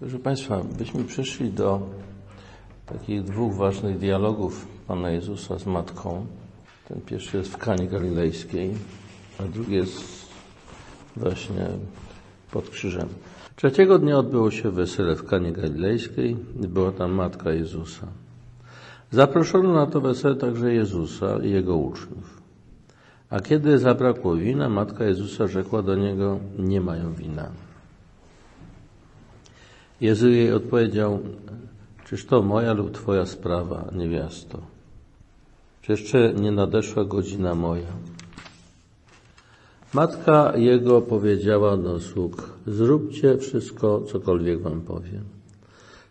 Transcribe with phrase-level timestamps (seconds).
[0.00, 1.80] Proszę Państwa, byśmy przeszli do
[2.86, 6.26] takich dwóch ważnych dialogów Pana Jezusa z Matką.
[6.88, 8.74] Ten pierwszy jest w Kanie Galilejskiej,
[9.40, 10.28] a drugi jest
[11.16, 11.66] właśnie
[12.50, 13.08] pod krzyżem.
[13.56, 16.36] Trzeciego dnia odbyło się wesele w Kanie Galilejskiej.
[16.54, 18.06] Była tam Matka Jezusa.
[19.10, 22.42] Zaproszono na to wesele także Jezusa i Jego uczniów.
[23.30, 27.50] A kiedy zabrakło wina, Matka Jezusa rzekła do Niego, nie mają wina.
[30.00, 31.18] Jezus jej odpowiedział,
[32.06, 34.58] czyż to moja lub Twoja sprawa, niewiasto?
[35.88, 37.92] Jeszcze nie nadeszła godzina moja?
[39.94, 45.24] Matka jego powiedziała do sług, zróbcie wszystko, cokolwiek wam powiem.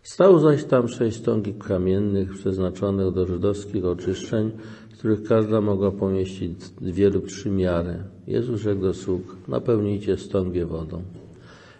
[0.02, 4.50] Stał zaś tam sześć stągik kamiennych przeznaczonych do żydowskich oczyszczeń,
[4.94, 7.96] z których każda mogła pomieścić dwie lub trzy miary.
[8.26, 11.02] Jezus rzekł do sług, napełnijcie stągie wodą.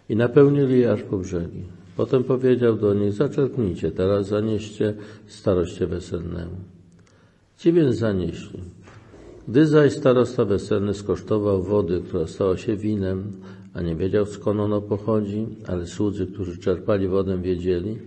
[0.09, 1.78] I napełnili je aż po brzegi.
[1.99, 4.95] Potem powiedział do nich, zaczerpnijcie, teraz zanieście
[5.27, 6.57] staroście weselnemu.
[7.57, 8.61] Ci więc zanieśli.
[9.49, 13.33] Gdy zaś starosta weselny skosztował wody, która stała się winem,
[13.75, 17.99] a nie wiedział skąd ono pochodzi, ale słudzy, którzy czerpali wodę wiedzieli,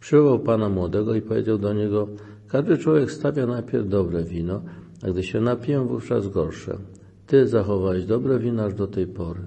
[0.00, 2.08] przywołał pana młodego i powiedział do niego,
[2.48, 4.62] każdy człowiek stawia najpierw dobre wino,
[5.02, 6.78] a gdy się napiją, wówczas gorsze.
[7.26, 9.40] Ty zachowałeś dobre wino aż do tej pory.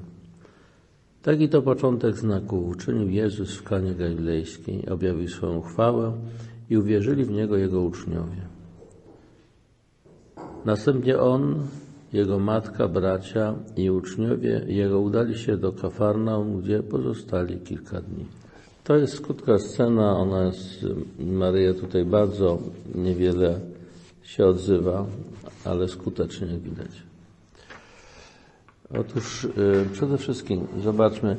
[1.28, 6.14] Taki to początek znaków uczynił Jezus w Kanie Galilejskiej, objawił swoją chwałę
[6.70, 8.42] i uwierzyli w Niego Jego uczniowie.
[10.66, 11.55] Następnie On,
[12.14, 18.25] Jego matka, bracia i uczniowie Jego udali się do Kafarnaum, gdzie pozostali kilka dni.
[18.83, 20.86] To jest krótka scena, ona jest,
[21.20, 22.59] Maryja tutaj bardzo
[22.95, 23.59] niewiele
[24.23, 25.05] się odzywa,
[25.66, 27.06] ale skutecznie widać.
[28.95, 29.49] Otóż y,
[29.93, 31.38] przede wszystkim zobaczmy,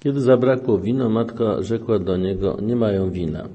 [0.00, 3.48] kiedy zabrakło wino, matka rzekła do niego, nie mają wina.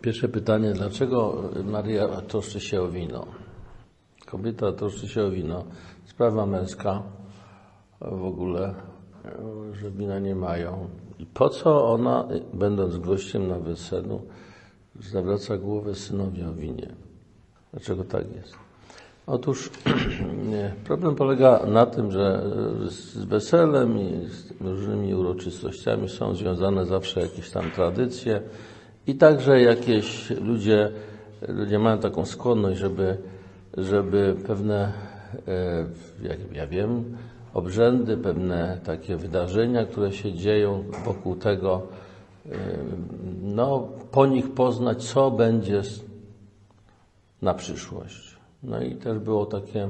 [0.00, 3.26] Pierwsze pytanie, dlaczego Maria troszczy się o wino?
[4.26, 5.64] Kobieta troszczy się o wino.
[6.04, 7.02] Sprawa męska
[8.00, 8.74] w ogóle,
[9.72, 10.88] że wina nie mają.
[11.18, 14.22] I po co ona, będąc gościem na weselu,
[15.00, 16.88] zawraca głowę synowi o winie?
[17.72, 18.63] Dlaczego tak jest?
[19.26, 19.70] Otóż
[20.84, 22.42] problem polega na tym, że
[22.88, 28.42] z weselem i z różnymi uroczystościami są związane zawsze jakieś tam tradycje
[29.06, 30.90] i także jakieś ludzie,
[31.48, 33.18] ludzie mają taką skłonność, żeby,
[33.76, 34.92] żeby pewne,
[36.22, 37.16] jak ja wiem,
[37.54, 41.82] obrzędy, pewne takie wydarzenia, które się dzieją wokół tego,
[43.42, 45.82] no, po nich poznać, co będzie
[47.42, 48.33] na przyszłość.
[48.64, 49.88] No i też było takie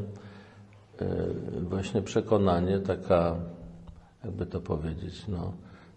[1.62, 3.36] właśnie przekonanie, taka,
[4.24, 5.52] jakby to powiedzieć, no,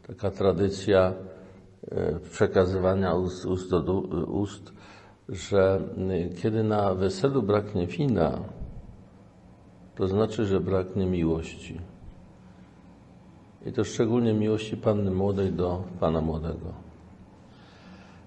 [0.08, 1.14] taka tradycja
[2.32, 3.94] przekazywania ust, ust do
[4.28, 4.74] ust,
[5.30, 5.82] że
[6.42, 8.40] kiedy na weselu braknie wina,
[9.96, 11.82] to znaczy, że braknie miłości.
[13.66, 16.74] I to szczególnie miłości panny młodej do pana młodego.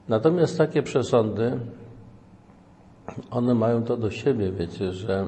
[0.09, 1.61] Natomiast takie przesądy,
[3.31, 5.27] one mają to do siebie, wiecie, że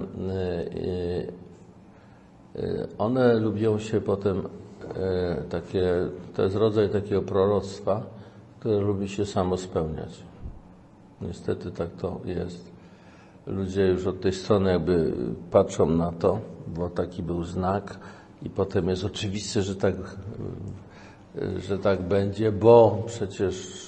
[2.99, 4.43] one lubią się potem
[5.49, 5.85] takie,
[6.35, 8.03] to jest rodzaj takiego proroctwa,
[8.61, 10.23] które lubi się samo spełniać.
[11.21, 12.73] Niestety tak to jest.
[13.47, 15.13] Ludzie już od tej strony jakby
[15.51, 17.99] patrzą na to, bo taki był znak
[18.43, 19.95] i potem jest oczywiste, że tak,
[21.59, 23.83] że tak będzie, bo przecież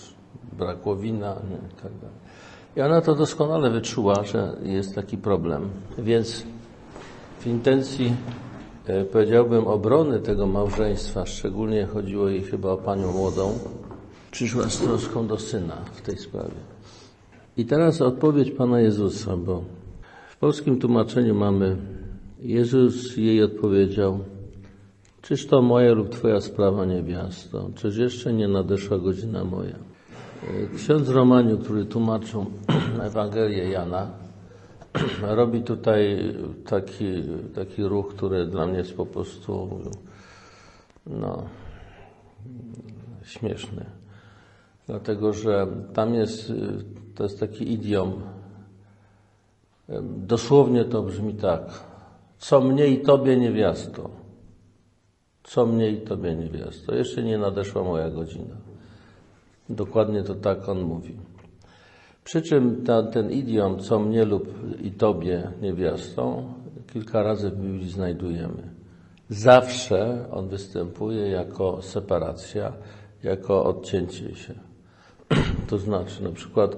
[0.53, 1.37] brakło wina
[1.71, 2.24] i tak dalej.
[2.77, 5.69] I ona to doskonale wyczuła, że jest taki problem.
[5.99, 6.47] Więc
[7.41, 8.15] w intencji
[9.13, 13.59] powiedziałbym obrony tego małżeństwa, szczególnie chodziło jej chyba o panią młodą,
[14.31, 16.55] przyszła z troską do syna w tej sprawie.
[17.57, 19.63] I teraz odpowiedź Pana Jezusa, bo
[20.31, 21.77] w polskim tłumaczeniu mamy
[22.41, 24.19] Jezus jej odpowiedział
[25.23, 27.71] Czyż to moja lub Twoja sprawa, niewiasto?
[27.75, 29.94] Czyż jeszcze nie nadeszła godzina moja?
[30.77, 32.47] Ksiądz Romaniu, który tłumaczył
[33.07, 34.11] Ewangelię Jana,
[35.23, 36.19] robi tutaj
[36.67, 37.23] taki,
[37.55, 39.81] taki ruch, który dla mnie jest po prostu
[41.07, 41.43] no,
[43.25, 43.85] śmieszny.
[44.87, 46.53] Dlatego, że tam jest,
[47.15, 48.13] to jest taki idiom,
[50.17, 51.63] dosłownie to brzmi tak,
[52.39, 54.11] co mnie i Tobie niewiasto,
[55.43, 58.74] co mnie i Tobie niewiasto, jeszcze nie nadeszła moja godzina.
[59.69, 61.17] Dokładnie to tak on mówi.
[62.25, 64.49] Przy czym ta, ten idiom, co mnie lub
[64.83, 66.53] i Tobie niewiastą,
[66.93, 68.75] kilka razy w Biblii znajdujemy.
[69.29, 72.73] Zawsze on występuje jako separacja,
[73.23, 74.55] jako odcięcie się.
[75.71, 76.77] To znaczy, na przykład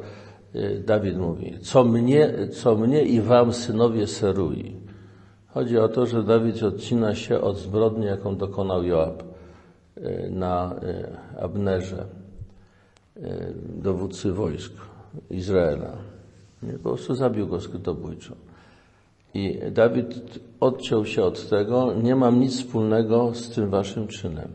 [0.55, 4.77] y, Dawid mówi, co mnie, co mnie i wam synowie serui.
[5.47, 9.23] Chodzi o to, że Dawid odcina się od zbrodni, jaką dokonał Joab
[9.97, 12.07] y, na y, Abnerze,
[13.83, 14.73] dowódcy wojsk
[15.31, 15.97] Izraela.
[16.83, 18.35] Po prostu zabił go skrytobójczo.
[19.35, 24.49] I Dawid odciął się od tego, nie mam nic wspólnego z tym waszym czynem.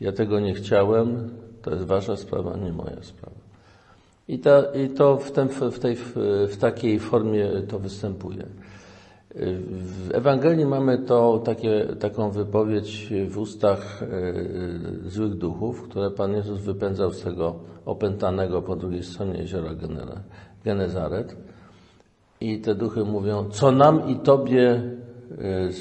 [0.00, 1.30] Ja tego nie chciałem,
[1.62, 3.36] to jest wasza sprawa, nie moja sprawa.
[4.28, 5.32] I, ta, i to w,
[5.70, 5.96] w, tej,
[6.48, 8.46] w takiej formie to występuje.
[9.34, 16.60] W Ewangelii mamy to takie, taką wypowiedź w ustach e, złych duchów, które Pan Jezus
[16.60, 17.54] wypędzał z tego
[17.86, 19.70] opętanego po drugiej stronie jeziora
[20.64, 21.36] Genezaret.
[22.40, 25.72] I te duchy mówią, co nam i Tobie, e,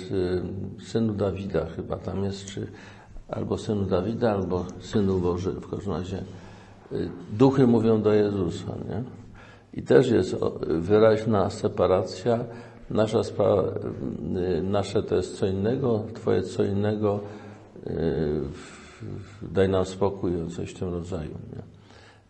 [0.81, 2.67] synu Dawida chyba tam jest, czy
[3.29, 6.17] albo synu Dawida, albo synu Boży, w każdym razie.
[6.17, 6.95] E,
[7.31, 9.03] duchy mówią do Jezusa, nie?
[9.73, 10.35] I też jest
[10.67, 12.39] wyraźna separacja.
[12.93, 17.19] Nasza sprawa, e, nasze to jest co innego, Twoje co innego,
[19.41, 21.31] daj nam spokój, coś w tym rodzaju.
[21.31, 21.63] Nie?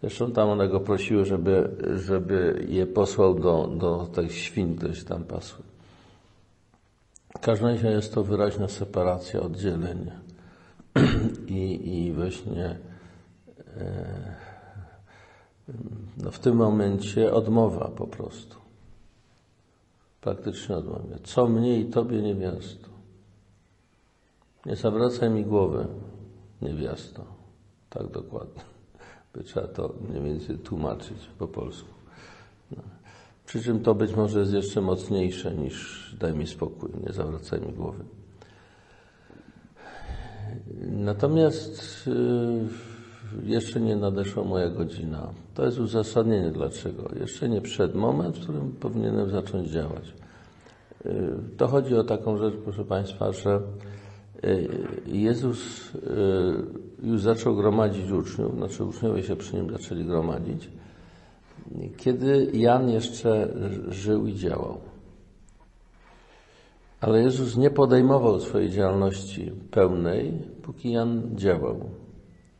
[0.01, 5.05] Zresztą tam one go prosiły, żeby, żeby je posłał do, do tych świń, które się
[5.05, 5.63] tam pasły.
[7.37, 10.11] W każdym razie jest to wyraźna separacja, oddzielenie.
[11.47, 12.77] I, i właśnie
[13.77, 14.35] e,
[16.17, 18.62] no w tym momencie odmowa po prostu.
[20.23, 21.03] Praktycznie odmowa.
[21.23, 22.89] Co mnie i tobie niewiasto?
[24.65, 25.87] Nie zawracaj mi głowy,
[26.61, 27.25] niewiasto.
[27.89, 28.61] Tak dokładnie
[29.33, 31.89] by trzeba to mniej więcej tłumaczyć po polsku.
[32.71, 32.83] No.
[33.45, 37.73] Przy czym to być może jest jeszcze mocniejsze niż daj mi spokój, nie zawracaj mi
[37.73, 38.03] głowy.
[40.89, 45.33] Natomiast yy, jeszcze nie nadeszła moja godzina.
[45.53, 47.09] To jest uzasadnienie dlaczego.
[47.19, 50.13] Jeszcze nie przed moment, w którym powinienem zacząć działać.
[51.05, 51.11] Yy,
[51.57, 53.61] to chodzi o taką rzecz, proszę Państwa, że
[54.43, 54.69] yy,
[55.05, 60.69] Jezus yy, już zaczął gromadzić uczniów, znaczy uczniowie się przy nim zaczęli gromadzić,
[61.97, 63.53] kiedy Jan jeszcze
[63.87, 64.77] żył i działał.
[67.01, 71.89] Ale Jezus nie podejmował swojej działalności pełnej, póki Jan działał.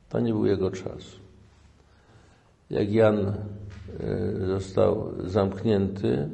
[0.09, 1.22] To nie był jego czas.
[2.73, 3.33] Jak Jan e,
[4.47, 6.29] został zamknięty,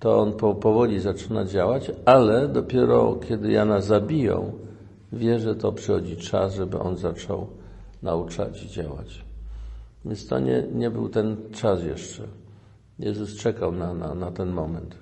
[0.00, 4.52] to on powoli zaczyna działać, ale dopiero kiedy Jana zabiją,
[5.12, 7.46] wie, że to przychodzi czas, żeby on zaczął
[8.02, 9.24] nauczać i działać.
[10.04, 12.22] Więc to nie, nie był ten czas jeszcze.
[12.98, 14.96] Jezus czekał na, na, na ten moment.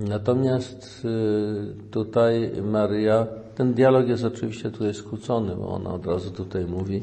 [0.00, 6.64] Natomiast y, tutaj Maryja, ten dialog jest oczywiście tutaj skłócony, bo ona od razu tutaj
[6.64, 7.02] mówi.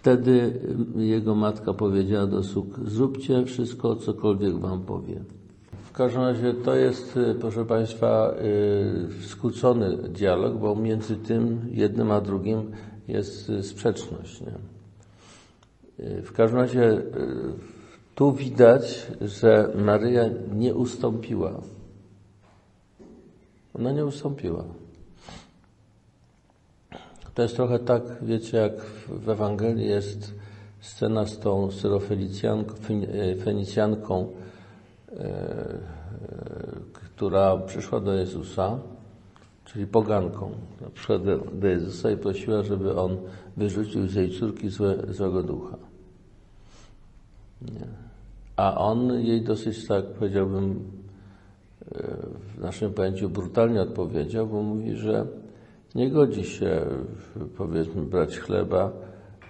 [0.00, 0.60] Wtedy
[0.96, 5.20] jego matka powiedziała do sług, zróbcie wszystko, cokolwiek wam powie
[5.98, 8.34] każdym razie to jest, y, proszę Państwa,
[9.20, 12.70] y, skłócony dialog, bo między tym jednym a drugim
[13.08, 14.40] jest y, sprzeczność.
[14.40, 14.52] Nie?
[16.22, 17.02] W każdym razie
[18.14, 20.24] tu widać, że Maryja
[20.54, 21.60] nie ustąpiła.
[23.74, 24.64] Ona nie ustąpiła.
[27.38, 30.34] To jest trochę tak, wiecie, jak w Ewangelii jest
[30.80, 32.74] scena z tą syrofenicjanką,
[35.18, 35.78] E,
[36.92, 38.78] która przyszła do Jezusa,
[39.64, 40.50] czyli poganką,
[40.94, 43.16] przyszła do, do Jezusa i prosiła, żeby On
[43.56, 45.76] wyrzucił z jej córki złe, złego ducha.
[47.62, 47.86] Nie.
[48.56, 50.90] A On jej dosyć, tak powiedziałbym,
[51.94, 52.16] e,
[52.56, 55.26] w naszym pojęciu brutalnie odpowiedział, bo mówi, że
[55.94, 56.86] nie godzi się,
[57.56, 58.92] powiedzmy, brać chleba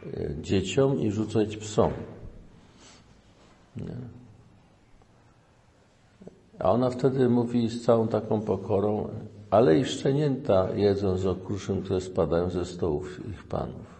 [0.07, 1.93] e, dzieciom i rzucać psom.
[3.77, 3.97] Nie.
[6.59, 9.09] A ona wtedy mówi z całą taką pokorą,
[9.51, 13.99] ale i szczenięta jedzą z okruszyn, które spadają ze stołów ich panów.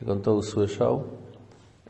[0.00, 1.02] Jak on to usłyszał,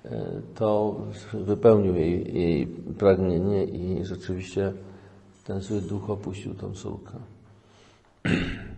[0.05, 0.97] e, to
[1.33, 2.67] wypełnił jej, jej
[2.99, 4.73] pragnienie i rzeczywiście
[5.45, 7.13] ten zły duch opuścił tą córkę.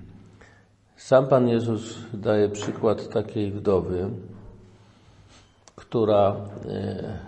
[1.03, 4.11] Sam Pan Jezus daje przykład takiej wdowy,
[5.77, 6.37] która
[6.69, 7.19] e,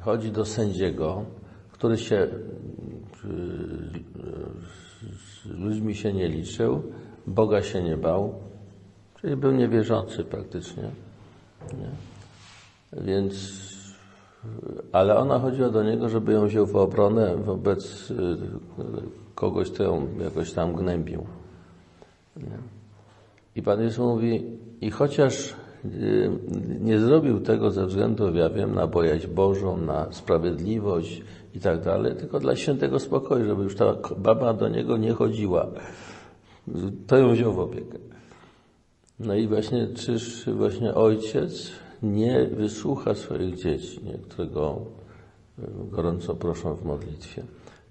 [0.00, 1.24] chodzi do sędziego,
[1.72, 2.28] który się
[5.44, 6.82] z ludźmi się nie liczył,
[7.26, 8.34] Boga się nie bał,
[9.20, 10.90] czyli był niewierzący praktycznie.
[11.72, 11.90] Nie?
[13.02, 13.34] Więc,
[14.92, 18.36] ale ona chodziła do niego, żeby ją wziął w obronę wobec y,
[19.34, 21.26] kogoś, kto ją jakoś tam gnębił.
[22.36, 22.71] Nie?
[23.56, 25.54] I Pan Jezus mówi, I chociaż
[25.84, 26.30] y,
[26.80, 31.22] nie zrobił tego ze względu, ja wiem, na bojaźń Bożą, na sprawiedliwość
[31.54, 35.66] i tak dalej, tylko dla świętego spokoju, żeby już ta baba do niego nie chodziła.
[37.06, 37.98] To ją wziął w opiekę.
[39.20, 41.70] No i właśnie, czyż właśnie ojciec
[42.02, 44.78] nie wysłucha swoich dzieci, nie, którego
[45.90, 47.42] gorąco proszą w modlitwie.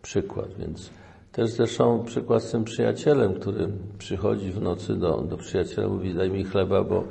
[0.02, 0.90] Przykład, więc
[1.32, 6.30] też zresztą przykład z tym przyjacielem, który przychodzi w nocy do, do przyjaciela, mówi daj
[6.30, 7.04] mi chleba, bo,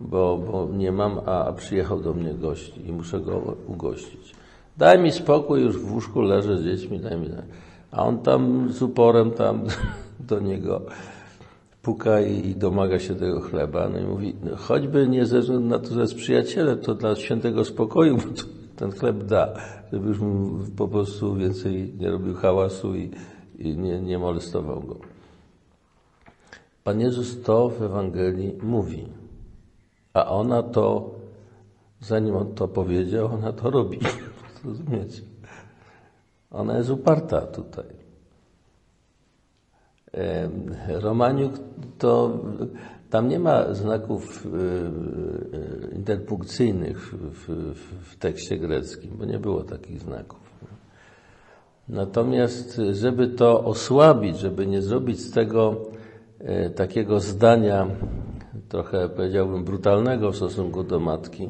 [0.00, 4.34] bo, bo nie mam, a, przyjechał do mnie gość i muszę go ugościć.
[4.76, 7.28] Daj mi spokój, już w łóżku leżę z dziećmi, daj mi.
[7.90, 9.62] A on tam z uporem tam
[10.30, 10.80] do niego
[11.82, 13.88] puka i domaga się tego chleba.
[13.88, 17.16] No i mówi, no choćby nie ze względu na to, że jest przyjacielem, to dla
[17.16, 18.18] świętego spokoju
[18.76, 19.54] ten chleb da,
[19.92, 23.10] żeby już mu po prostu więcej nie robił hałasu i,
[23.58, 24.96] i nie, nie molestował go.
[26.84, 29.08] Pan Jezus to w Ewangelii mówi,
[30.14, 31.14] a ona to,
[32.00, 33.98] zanim on to powiedział, ona to robi.
[34.64, 35.22] Rozumiecie?
[36.50, 37.98] Ona jest uparta tutaj.
[40.88, 41.52] Romaniuk
[41.98, 42.38] to
[43.10, 47.74] tam nie ma znaków y, y, interpunkcyjnych w, w,
[48.10, 50.47] w, tekście greckim, bo nie było takich znaków.
[51.88, 55.76] Natomiast, żeby to osłabić, żeby nie zrobić z tego
[56.66, 57.86] y, takiego zdania,
[58.68, 61.48] trochę powiedziałbym brutalnego w stosunku do matki,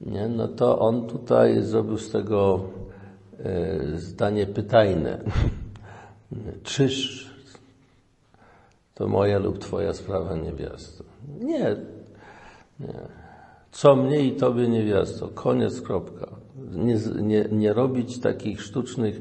[0.00, 0.28] nie?
[0.28, 2.60] no to on tutaj zrobił z tego
[3.96, 5.18] zdanie pytajne.
[6.62, 7.26] Czyż
[8.94, 11.04] to moja lub twoja sprawa niewiasto.
[11.40, 11.76] Nie,
[12.80, 12.94] nie.
[13.72, 15.28] Co mnie i tobie niewiasto.
[15.28, 16.26] Koniec, kropka.
[16.56, 19.20] Nie, nie, nie robić takich sztucznych,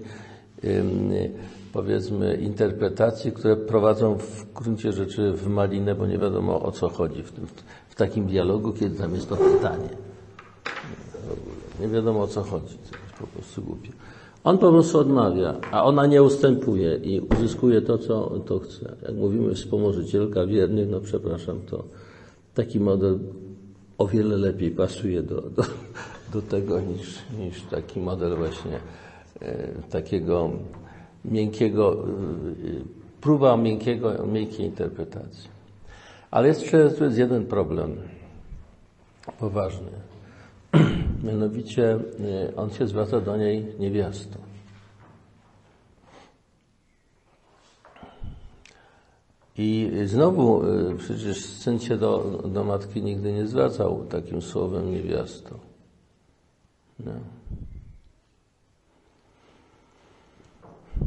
[1.74, 7.24] powiedzmy, interpretacji, które prowadzą w gruncie rzeczy w malinę, bo nie wiadomo o co chodzi
[7.24, 7.48] w, tym,
[7.90, 9.90] w takim dialogu, kiedy tam jest to pytanie.
[11.80, 12.78] Nie wiadomo o co chodzi.
[12.78, 13.90] To jest po prostu głupie.
[14.44, 18.96] On po prostu odmawia, a ona nie ustępuje i uzyskuje to, co to chce.
[19.02, 21.84] Jak mówimy wspomożycielka wiernych, no przepraszam, to
[22.54, 23.20] taki model
[23.98, 25.64] o wiele lepiej pasuje do, do,
[26.32, 28.80] do tego niż, niż taki model właśnie
[29.42, 30.52] e, takiego
[31.26, 32.08] miękkiego, e,
[33.22, 35.50] próba miękkiego, miękkiej interpretacji.
[36.32, 37.98] Ale jeszcze jest jeden problem
[39.40, 39.92] poważny.
[41.24, 41.96] Mianowicie
[42.50, 44.38] y, on się zwraca do niej niewiasto.
[49.58, 50.62] I znowu
[50.98, 55.71] przecież syn się do, do matki nigdy nie zwracał takim słowem niewiasto.
[57.06, 57.12] No.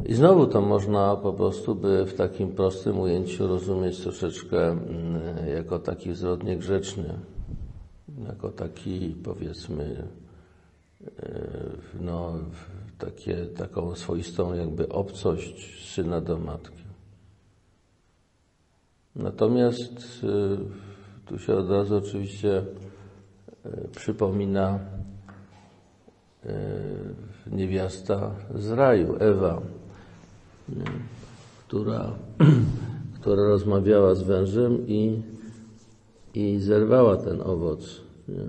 [0.04, 5.78] I znowu to można po prostu by w takim prostym ujęciu rozumieć troszeczkę mm, jako
[5.78, 7.14] taki wzrok niegrzeczny
[8.28, 10.08] jako taki powiedzmy
[11.18, 11.38] e,
[12.00, 12.38] no,
[12.98, 16.84] takie, taką swoistą jakby obcość syna do matki.
[19.16, 20.56] Natomiast e,
[21.26, 22.64] tu się od razu oczywiście
[23.64, 24.78] e, przypomina
[27.52, 29.62] niewiasta z raju, Ewa,
[31.68, 32.12] która,
[33.20, 35.22] która rozmawiała z wężem i,
[36.34, 38.00] i zerwała ten owoc.
[38.28, 38.44] Nie?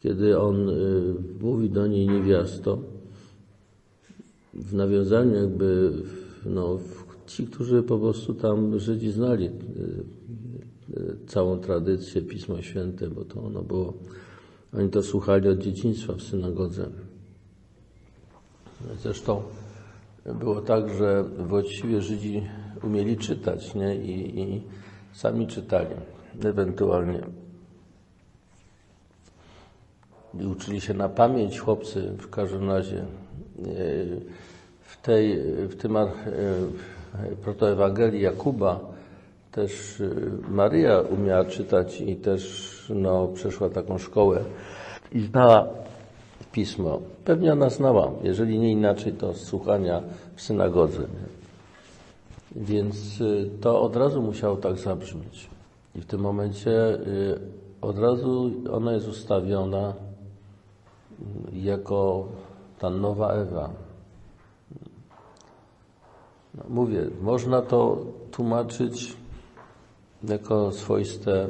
[0.00, 2.78] Kiedy on y, mówi do niej niewiasto,
[4.54, 5.92] w nawiązaniu jakby,
[6.46, 6.78] no,
[7.26, 9.50] ci, którzy po prostu tam Żydzi znali y,
[11.26, 13.94] całą tradycję Pisma Święte, bo to ono było,
[14.76, 16.86] oni to słuchali od dzieciństwa w synagodze.
[19.02, 19.42] Zresztą
[20.34, 22.42] było tak, że właściwie Żydzi
[22.82, 23.96] umieli czytać, nie?
[23.96, 24.62] I, i
[25.12, 25.94] sami czytali
[26.44, 27.20] ewentualnie.
[30.40, 32.98] I uczyli się na pamięć chłopcy w każdym razie.
[32.98, 33.04] E,
[34.80, 36.06] w, tej, w tym e,
[37.42, 38.95] protoewangelii Jakuba
[39.56, 40.10] też e,
[40.50, 44.44] Maryja umiała czytać i też no, przeszła taką szkołę
[45.12, 45.68] i znała
[46.52, 47.00] pismo.
[47.24, 50.02] Pewnie ona znała, jeżeli nie inaczej, to z słuchania
[50.34, 51.02] w synagodze.
[52.56, 53.22] Więc
[53.60, 55.50] to od razu musiało tak zabrzmieć.
[55.94, 57.38] I w tym momencie y,
[57.80, 59.94] od razu ona jest ustawiona
[61.52, 62.28] jako
[62.78, 63.70] ta nowa Ewa.
[66.54, 67.98] No, mówię, można to
[68.30, 69.16] tłumaczyć
[70.24, 71.48] jako swoiste y,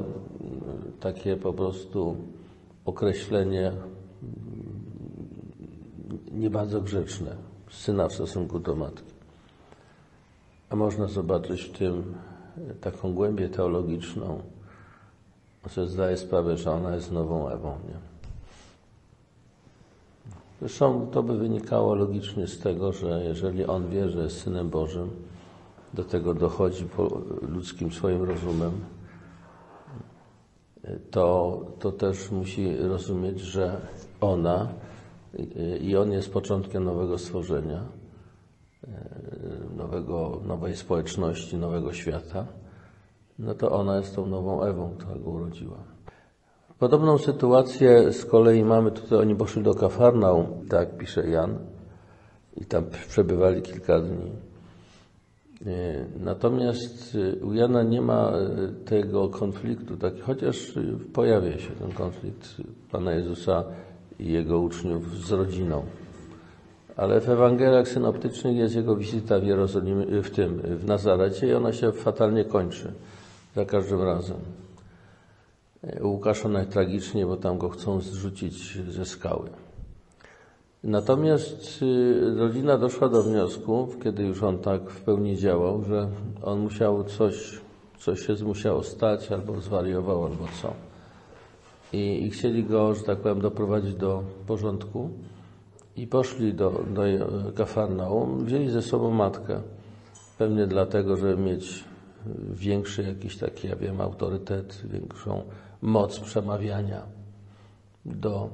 [1.01, 2.17] takie po prostu
[2.85, 3.75] określenie y,
[6.33, 7.37] nie bardzo grzeczne
[7.71, 9.13] syna w stosunku do matki.
[10.71, 12.15] A można zobaczyć w tym
[12.81, 14.43] taką głębię teologiczną,
[15.75, 17.69] że zdaje sprawę, że ona jest nową Ewą.
[17.89, 18.17] Nie?
[20.61, 25.11] Zresztą to by wynikało logicznie z tego, że jeżeli on wie, że jest Synem Bożym,
[25.97, 26.89] do tego dochodzi
[27.49, 28.73] ludzkim swoim rozumem,
[31.11, 33.81] to, to też musi rozumieć, że
[34.21, 34.69] ona
[35.81, 37.83] i on jest początkiem nowego stworzenia,
[39.77, 42.47] nowego, nowej społeczności, nowego świata,
[43.39, 45.79] no to ona jest tą nową Ewą, która go urodziła.
[46.79, 51.59] Podobną sytuację z kolei mamy tutaj, oni poszli do Kafarnaum, tak pisze Jan,
[52.57, 54.46] i tam przebywali kilka dni.
[56.21, 58.33] Natomiast u Jana nie ma
[58.85, 60.73] tego konfliktu, tak, chociaż
[61.13, 62.57] pojawia się ten konflikt
[62.91, 63.65] Pana Jezusa
[64.19, 65.83] i Jego uczniów z rodziną.
[66.97, 71.73] Ale w Ewangeliach synoptycznych jest Jego wizyta w Jerozolimie, w tym, w Nazarecie i ona
[71.73, 72.93] się fatalnie kończy
[73.57, 74.37] za każdym razem.
[76.01, 79.49] U Łukasza najtragiczniej, bo tam go chcą zrzucić ze skały.
[80.85, 81.85] Natomiast
[82.37, 86.09] rodzina doszła do wniosku, kiedy już on tak w pełni działał, że
[86.43, 87.61] on musiał coś,
[87.99, 90.73] coś się musiało stać, albo zwariował, albo co.
[91.93, 95.11] I, I, chcieli go, że tak powiem, doprowadzić do porządku
[95.97, 97.03] i poszli do, do
[97.55, 99.61] Kafarnaum, wzięli ze sobą matkę.
[100.39, 101.85] Pewnie dlatego, żeby mieć
[102.51, 105.43] większy jakiś taki, ja wiem, autorytet, większą
[105.83, 107.03] moc przemawiania
[108.05, 108.51] do,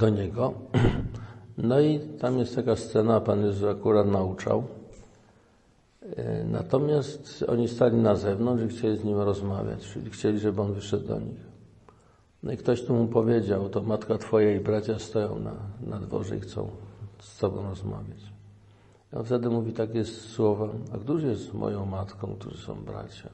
[0.00, 0.54] do niego.
[1.58, 4.64] No i tam jest taka scena, Pan Jezus akurat nauczał.
[6.44, 11.08] Natomiast oni stali na zewnątrz i chcieli z nim rozmawiać, czyli chcieli, żeby on wyszedł
[11.08, 11.46] do nich.
[12.42, 15.54] No i ktoś tu mu powiedział, to matka twoja i bracia stoją na,
[15.86, 16.68] na dworze i chcą
[17.20, 18.32] z tobą rozmawiać.
[19.12, 23.30] A wtedy mówi takie słowa, a którzy jest moją matką, którzy są bracia?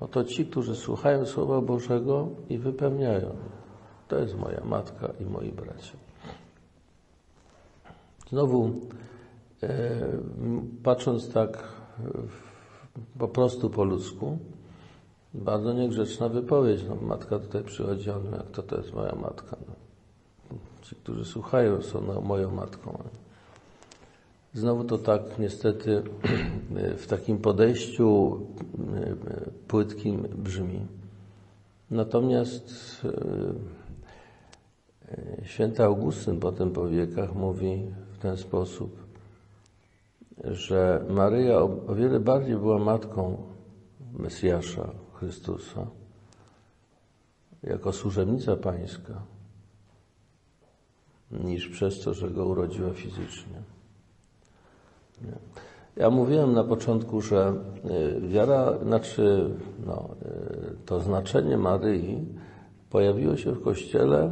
[0.00, 3.30] Oto ci, którzy słuchają Słowa Bożego i wypełniają.
[4.14, 5.96] To jest moja matka i moi bracia.
[8.30, 8.70] Znowu,
[9.62, 9.68] e,
[10.82, 11.58] patrząc tak e,
[13.18, 14.38] po prostu po ludzku,
[15.34, 16.80] bardzo niegrzeczna wypowiedź.
[16.88, 19.56] No, matka tutaj przychodzi, on jak to, to jest moja matka.
[19.68, 19.74] No.
[20.82, 22.98] Ci, którzy słuchają, są no, moją matką.
[24.52, 26.02] Znowu to tak niestety
[27.02, 28.40] w takim podejściu
[29.68, 30.86] płytkim brzmi.
[31.90, 33.04] Natomiast
[35.44, 39.04] święty Augustyn potem po wiekach mówi w ten sposób,
[40.44, 43.36] że Maryja o wiele bardziej była matką
[44.18, 45.86] Mesjasza, Chrystusa,
[47.62, 49.22] jako służebnica pańska,
[51.30, 53.62] niż przez to, że go urodziła fizycznie.
[55.22, 55.38] Nie.
[55.96, 57.54] Ja mówiłem na początku, że
[57.90, 59.50] y, wiara, znaczy
[59.86, 62.24] no, y, to znaczenie Maryi
[62.90, 64.30] pojawiło się w Kościele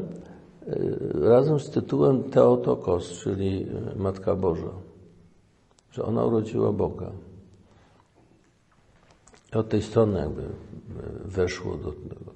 [1.14, 4.70] razem z tytułem Teotokos, czyli Matka Boża,
[5.90, 7.10] że ona urodziła Boga.
[9.54, 10.42] I od tej strony jakby
[11.24, 12.32] weszło do tego.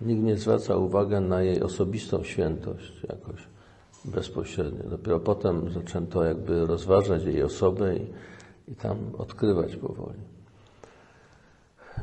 [0.00, 3.48] Nikt nie zwraca uwagi na jej osobistą świętość jakoś
[4.04, 4.90] bezpośrednio.
[4.90, 8.06] Dopiero potem zaczęto jakby rozważać jej osobę i,
[8.68, 10.18] i tam odkrywać powoli.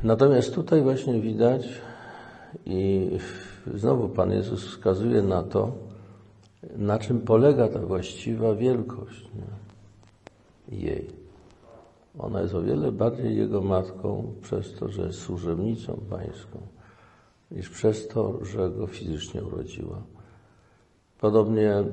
[0.02, 1.68] Natomiast tutaj właśnie widać
[2.66, 3.10] i
[3.74, 5.72] znowu Pan Jezus wskazuje na to,
[6.76, 10.78] na czym polega ta właściwa wielkość nie?
[10.78, 11.06] jej.
[12.18, 16.58] Ona jest o wiele bardziej Jego matką przez to, że jest służebnicą pańską,
[17.50, 20.02] niż przez to, że Go fizycznie urodziła.
[21.20, 21.84] Podobnie e,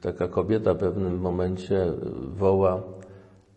[0.00, 1.92] taka kobieta w pewnym momencie
[2.36, 2.82] woła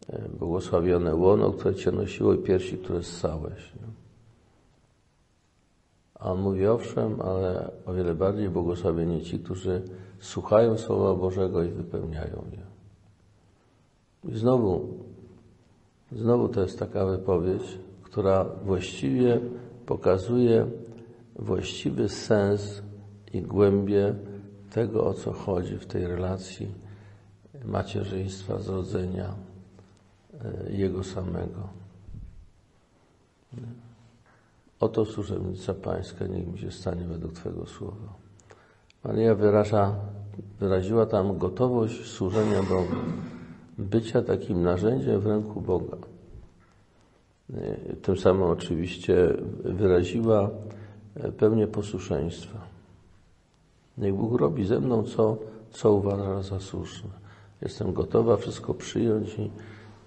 [0.10, 3.72] e, błogosławione łono, które cię nosiło i piersi, które ssałeś.
[6.20, 9.82] A on mówi, owszem, ale o wiele bardziej błogosławieni ci, którzy
[10.20, 12.68] słuchają Słowa Bożego i wypełniają je.
[14.32, 14.88] I znowu,
[16.12, 19.40] znowu to jest taka wypowiedź, która właściwie
[19.86, 20.68] pokazuje
[21.36, 22.82] właściwy sens
[23.34, 24.16] i głębię
[24.70, 26.68] tego, o co chodzi w tej relacji
[27.66, 29.34] macierzyństwa, zrodzenia
[30.34, 31.70] e, Jego samego.
[34.80, 38.14] Oto służebnica Pańska, niech mi się stanie według Twojego słowa.
[39.04, 39.96] Maria wyraża,
[40.60, 42.96] wyraziła tam gotowość służenia Bogu,
[43.78, 45.98] bycia takim narzędziem w ręku Boga.
[47.54, 50.50] E, tym samym oczywiście wyraziła
[51.16, 52.60] e, pełnię posłuszeństwa.
[53.98, 55.38] Niech Bóg robi ze mną, co,
[55.72, 57.10] co uważa za słuszne.
[57.62, 59.52] Jestem gotowa wszystko przyjąć i,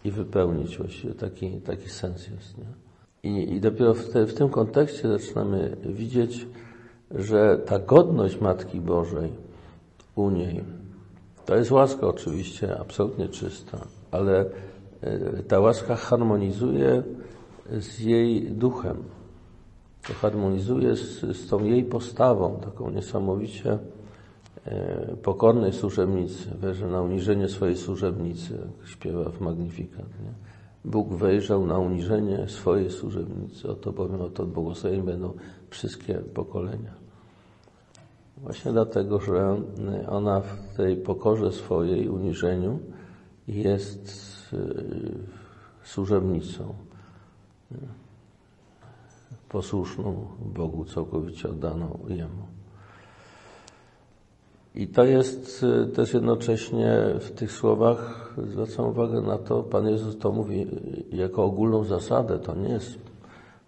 [0.04, 1.14] i wypełnić właściwie.
[1.14, 2.59] Taki, taki sens jest.
[2.59, 2.89] Nie?
[3.22, 6.46] I, I dopiero w, te, w tym kontekście zaczynamy widzieć,
[7.11, 9.30] że ta godność Matki Bożej
[10.14, 10.64] u niej,
[11.46, 13.78] to jest łaska oczywiście absolutnie czysta,
[14.11, 14.44] ale
[15.00, 17.02] e, ta łaska harmonizuje
[17.78, 18.96] z jej duchem.
[20.09, 23.78] To harmonizuje z, z tą jej postawą, taką niesamowicie
[24.64, 30.06] e, pokornej służebnicy, wejrzy na uniżenie swojej służebnicy, jak śpiewa w Magnifikat.
[30.06, 30.49] Nie?
[30.85, 33.69] Bóg wejrzał na uniżenie swojej służebnicy.
[33.69, 35.33] Oto bowiem oto błogosławieni będą
[35.71, 36.95] wszystkie pokolenia.
[38.37, 39.62] Właśnie dlatego, że
[40.09, 42.79] ona w tej pokorze swojej, uniżeniu
[43.49, 44.16] jest
[44.53, 44.57] e,
[45.85, 46.75] służebnicą
[49.49, 52.60] posłuszną Bogu, całkowicie oddaną Jemu.
[54.74, 60.18] I to jest y, też jednocześnie w tych słowach, zwracam uwagę na to, Pan Jezus
[60.18, 60.66] to mówi
[61.12, 62.98] jako ogólną zasadę, to nie jest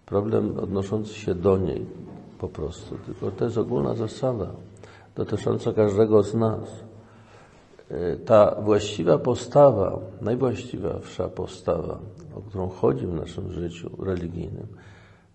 [0.06, 1.86] problem odnoszący się do niej
[2.38, 4.46] po prostu, tylko to jest ogólna zasada
[5.16, 6.68] dotycząca każdego z nas.
[7.90, 11.98] Y, ta właściwa postawa, najwłaściwsza postawa,
[12.36, 14.66] o którą chodzi w naszym życiu religijnym,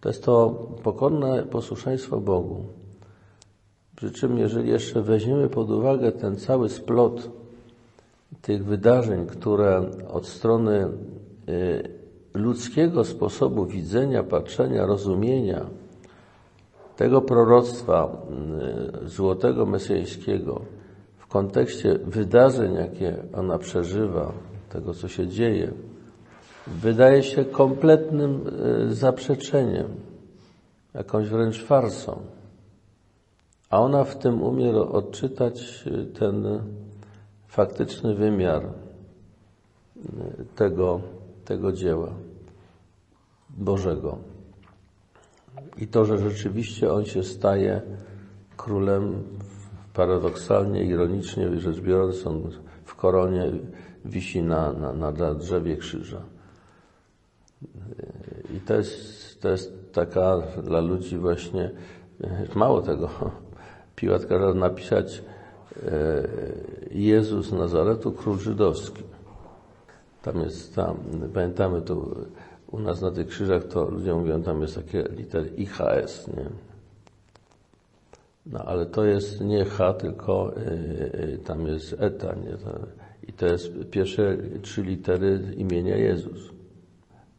[0.02, 0.50] to jest to
[0.84, 2.66] pokorne posłuszeństwo Bogu.
[3.98, 7.30] Przy czym, jeżeli jeszcze weźmiemy pod uwagę ten cały splot
[8.42, 10.88] tych wydarzeń, które od strony
[11.50, 11.90] y,
[12.34, 15.66] ludzkiego sposobu widzenia, patrzenia, rozumienia
[16.96, 18.18] tego proroctwa
[19.06, 20.62] y, złotego mesjańskiego
[21.18, 24.32] w kontekście wydarzeń, jakie ona przeżywa,
[24.70, 25.72] tego, co się dzieje,
[26.68, 28.42] wydaje się kompletnym
[28.90, 29.88] e, zaprzeczeniem,
[30.94, 32.37] jakąś wręcz farsą.
[33.70, 36.62] A ona w tym umie odczytać e, ten
[37.48, 38.72] faktyczny wymiar e,
[40.56, 41.02] tego,
[41.46, 42.14] tego dzieła
[43.50, 44.18] Bożego.
[45.78, 47.82] I to, że rzeczywiście on się staje
[48.58, 49.24] królem,
[49.94, 52.52] paradoksalnie, ironicznie rzecz biorąc, on
[52.86, 53.52] w koronie
[54.06, 56.22] wisi na, na, na drzewie krzyża.
[58.56, 61.72] I to jest, to jest taka dla ludzi właśnie,
[62.56, 63.10] mało tego,
[63.98, 65.24] Piłat kazał napisać
[65.86, 66.28] e,
[66.92, 69.04] Jezus Nazaretu, król żydowski.
[70.22, 70.98] Tam jest tam,
[71.34, 72.16] pamiętamy tu
[72.72, 76.50] u nas na tych krzyżach, to ludzie mówią, tam jest takie litery IHS, nie?
[78.46, 82.58] No ale to jest nie H, tylko y, tam jest ETA, nie?
[83.28, 86.52] I to jest pierwsze trzy litery imienia Jezus.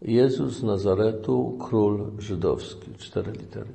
[0.02, 2.90] Jezus Nazaretu, król żydowski.
[2.98, 3.70] Cztery litery.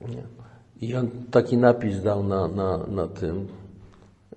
[0.00, 0.47] Nie.
[0.80, 3.46] I on taki napis dał na, na, na tym,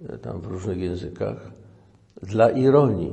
[0.10, 1.52] e, tam w różnych językach,
[2.24, 3.12] dla ironii.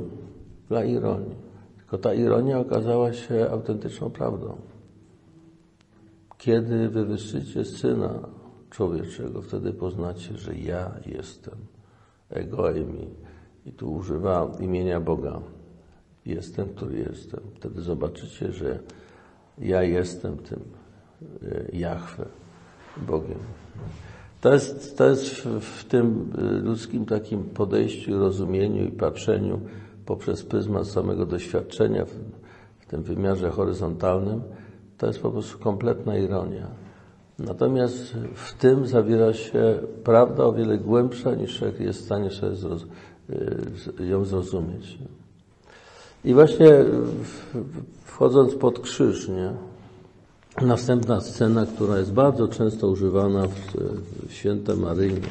[0.69, 1.35] Dla ironii.
[1.77, 4.57] Tylko ta ironia okazała się autentyczną prawdą.
[6.39, 8.29] Kiedy wywyższycie Syna
[8.71, 11.55] Człowieczego, wtedy poznacie, że ja jestem.
[12.31, 13.09] Ego Emi.
[13.67, 15.41] I tu używa imienia Boga
[16.27, 17.41] jestem, który jestem.
[17.55, 18.79] Wtedy zobaczycie, że
[19.59, 20.61] ja jestem tym
[21.43, 22.25] e, Jahwe,
[23.07, 23.39] Bogiem.
[24.41, 29.61] To jest, to jest w, w tym e, ludzkim takim podejściu, rozumieniu i patrzeniu
[30.07, 32.11] poprzez pryzmat samego doświadczenia w,
[32.79, 34.43] w tym wymiarze horyzontalnym,
[34.99, 36.67] to jest po prostu kompletna ironia.
[37.39, 42.53] Natomiast w tym zawiera się prawda o wiele głębsza niż człowiek jest w stanie sobie
[44.01, 44.99] e, ją zrozumieć.
[46.25, 46.85] I właśnie
[48.05, 49.53] wchodząc pod krzyż, nie?
[50.63, 53.77] Następna scena, która jest bardzo często używana w,
[54.29, 55.27] w Święte Maryjne,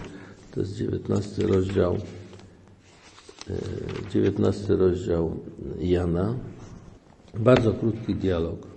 [0.53, 1.95] to jest 19 rozdział,
[4.13, 5.31] 19 e, rozdział
[5.79, 6.33] Jana.
[7.39, 8.67] Bardzo krótki dialog.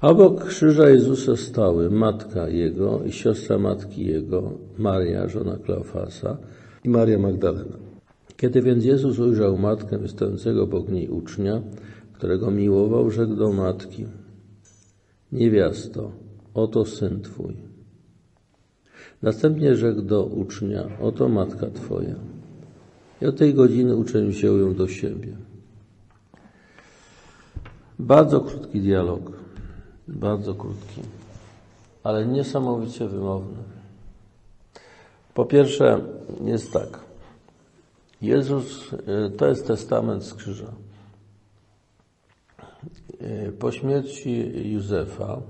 [0.00, 6.36] Obok krzyża Jezusa stały matka Jego i siostra matki Jego, Maria, żona Kleofasa
[6.84, 7.76] i Maria Magdalena.
[8.36, 11.62] Kiedy więc Jezus ujrzał matkę stojącego obok niej ucznia,
[12.12, 14.06] którego miłował, rzekł do matki:
[15.32, 16.10] Niewiasto,
[16.54, 17.56] oto syn twój.
[19.22, 22.14] Następnie rzekł do ucznia: Oto matka twoja.
[23.22, 25.36] I od tej godziny uczeń wziął ją do siebie.
[27.98, 29.32] Bardzo krótki dialog,
[30.08, 31.00] bardzo krótki,
[32.02, 33.58] ale niesamowicie wymowny.
[35.34, 36.00] Po pierwsze,
[36.44, 37.00] jest tak.
[38.22, 40.72] Jezus e, to jest testament z krzyża.
[43.20, 45.40] E, po śmierci Józefa,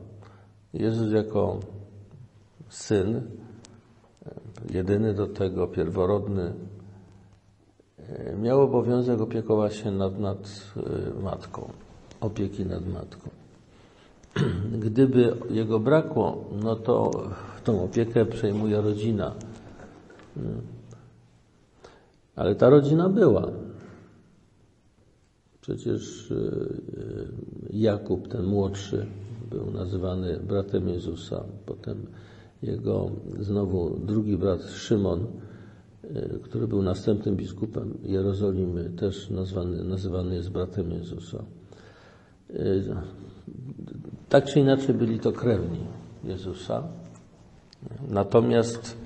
[0.74, 1.60] Jezus jako
[2.68, 3.20] syn, e,
[4.70, 6.52] jedyny do tego, pierworodny,
[7.98, 10.72] e, miał obowiązek opiekować się nad, nad
[11.22, 11.72] matką,
[12.20, 13.30] opieki nad matką.
[14.86, 17.10] Gdyby jego brakło, no to
[17.64, 19.34] tą opiekę przejmuje rodzina.
[22.36, 23.48] Ale ta rodzina była.
[25.68, 26.32] Przecież
[27.70, 29.06] Jakub, ten młodszy,
[29.50, 31.44] był nazywany bratem Jezusa.
[31.66, 32.06] Potem
[32.62, 35.26] jego znowu drugi brat Szymon,
[36.42, 41.44] który był następnym biskupem Jerozolimy, też nazwany, nazywany jest bratem Jezusa.
[44.28, 45.80] Tak czy inaczej byli to krewni
[46.24, 46.82] Jezusa.
[48.10, 48.96] Natomiast,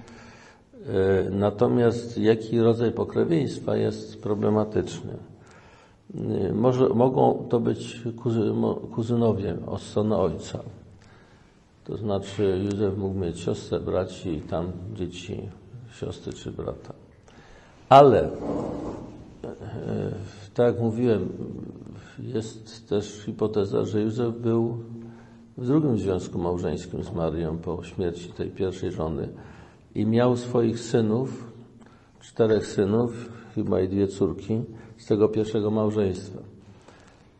[1.30, 5.31] natomiast jaki rodzaj pokrewieństwa jest problematyczny?
[6.54, 8.52] Może, mogą to być kuzy,
[8.94, 10.58] kuzynowie od strony ojca.
[11.84, 15.48] To znaczy Józef mógł mieć siostrę, braci i tam dzieci,
[15.94, 16.94] siostry czy brata.
[17.88, 18.30] Ale,
[20.54, 21.28] tak jak mówiłem,
[22.18, 24.78] jest też hipoteza, że Józef był
[25.56, 29.28] w drugim związku małżeńskim z Marią po śmierci tej pierwszej żony
[29.94, 31.52] i miał swoich synów,
[32.20, 34.60] czterech synów, chyba i dwie córki,
[35.02, 36.38] z tego pierwszego małżeństwa.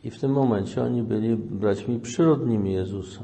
[0.04, 3.22] I w tym momencie oni byli braćmi przyrodnimi Jezusa.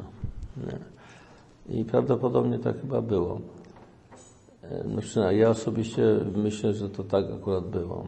[1.69, 3.41] I prawdopodobnie tak chyba było.
[5.15, 6.03] No ja osobiście
[6.37, 8.07] myślę, że to tak akurat było.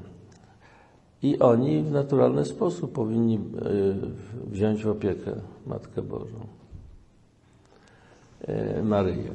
[1.22, 3.40] I oni w naturalny sposób powinni e,
[4.50, 5.32] wziąć w opiekę
[5.66, 6.46] Matkę Bożą,
[8.40, 9.30] e, Maryję.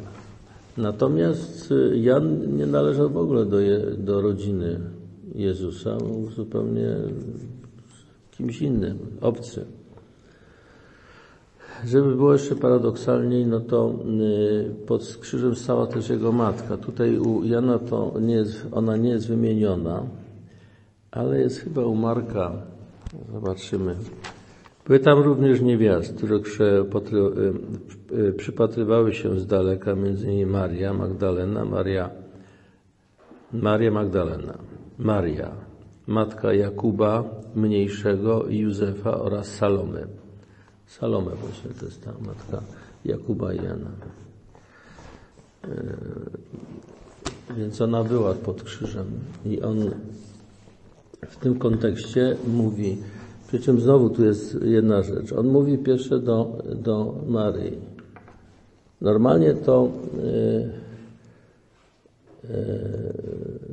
[0.77, 3.58] Natomiast Jan nie należał w ogóle do,
[3.97, 4.79] do rodziny
[5.36, 6.95] Jezusa, był zupełnie
[8.32, 9.65] kimś innym, obcy.
[11.86, 13.93] Żeby było jeszcze paradoksalniej, no to
[14.88, 16.78] pod krzyżem stała też jego matka.
[16.78, 20.04] Tutaj u Jana to nie jest, ona nie jest wymieniona,
[21.12, 22.52] ale jest chyba u Marka.
[23.34, 23.95] Zobaczymy.
[24.88, 26.39] Były tam również niewiast, które
[28.38, 32.10] przypatrywały się z daleka, między innymi Maria Magdalena, Maria,
[33.54, 34.58] Maria Magdalena,
[34.99, 35.51] Maria,
[36.08, 37.23] matka Jakuba
[37.55, 40.08] Mniejszego i Józefa oraz Salome.
[40.88, 42.62] Salome właśnie to jest ta matka
[43.05, 43.91] Jakuba i Jana.
[47.58, 49.05] Więc ona była pod krzyżem
[49.45, 49.91] i on
[51.29, 52.97] w tym kontekście mówi,
[53.47, 55.34] przy czym znowu tu jest jedna rzecz.
[55.34, 57.77] On mówi pierwsze do, do Maryi.
[59.01, 59.89] Normalnie to,
[60.23, 60.69] yy,
[62.49, 63.13] yy,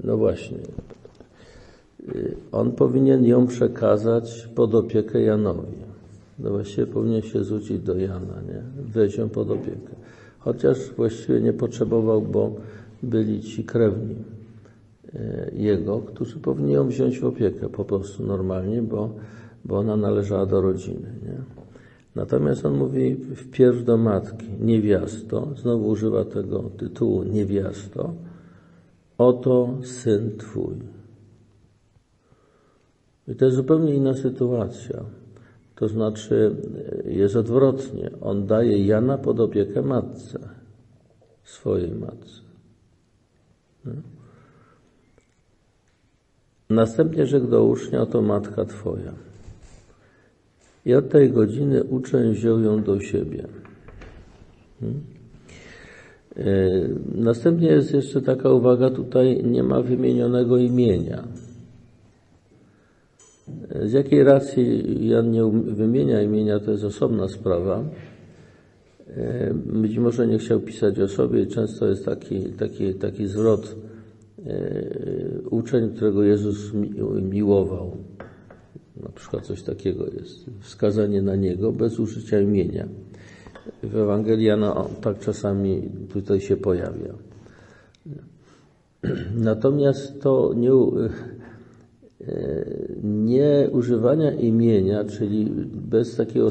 [0.04, 0.58] no właśnie,
[2.52, 5.76] on powinien ją przekazać pod opiekę Janowi.
[6.38, 8.62] No właściwie powinien się zwrócić do Jana, nie?
[8.84, 9.94] Weź ją pod opiekę.
[10.38, 12.54] Chociaż właściwie nie potrzebował, bo
[13.02, 14.14] byli ci krewni.
[15.14, 19.10] E, jego, którzy powinni ją wziąć w opiekę po prostu normalnie, bo,
[19.64, 21.12] bo ona należała do rodziny.
[21.22, 21.36] Nie?
[22.16, 28.12] Natomiast on mówi wpierw do matki, niewiasto, znowu używa tego tytułu niewiasto,
[29.18, 30.74] oto syn twój.
[33.28, 35.04] I to jest zupełnie inna sytuacja.
[35.76, 36.56] To znaczy
[37.04, 38.10] jest odwrotnie.
[38.20, 40.38] On daje Jana pod opiekę matce,
[41.44, 42.40] swojej matce.
[43.84, 43.92] Nie?
[46.70, 49.12] Następnie rzekł do ucznia, to matka Twoja.
[50.84, 53.46] I od tej godziny uczeń wziął ją do siebie.
[54.80, 55.00] Hmm?
[56.36, 56.44] E,
[57.14, 61.22] następnie jest jeszcze taka uwaga, tutaj nie ma wymienionego imienia.
[63.84, 67.84] Z jakiej racji Jan nie wymienia imienia, to jest osobna sprawa.
[69.16, 73.76] E, być może nie chciał pisać o sobie często jest taki, taki, taki zwrot
[74.46, 76.72] E, uczeń, którego Jezus
[77.22, 77.96] miłował.
[79.02, 80.46] Na przykład coś takiego jest.
[80.60, 82.88] Wskazanie na niego bez użycia imienia.
[83.82, 87.14] W Ewangelii Jana tak czasami tutaj się pojawia.
[89.34, 90.70] Natomiast to nie,
[93.02, 95.50] nie używania imienia, czyli
[95.90, 96.50] bez takiego e,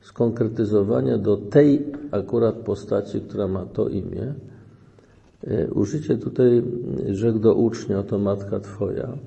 [0.00, 4.34] skonkretyzowania do tej akurat postaci, która ma to imię,
[5.46, 6.62] E, użycie tutaj
[7.10, 9.18] rzekł do ucznia, to matka Twoja,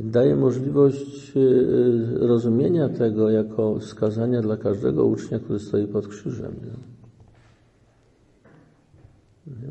[0.00, 1.40] daje możliwość e,
[2.26, 6.52] rozumienia tego jako wskazania dla każdego ucznia, który stoi pod krzyżem.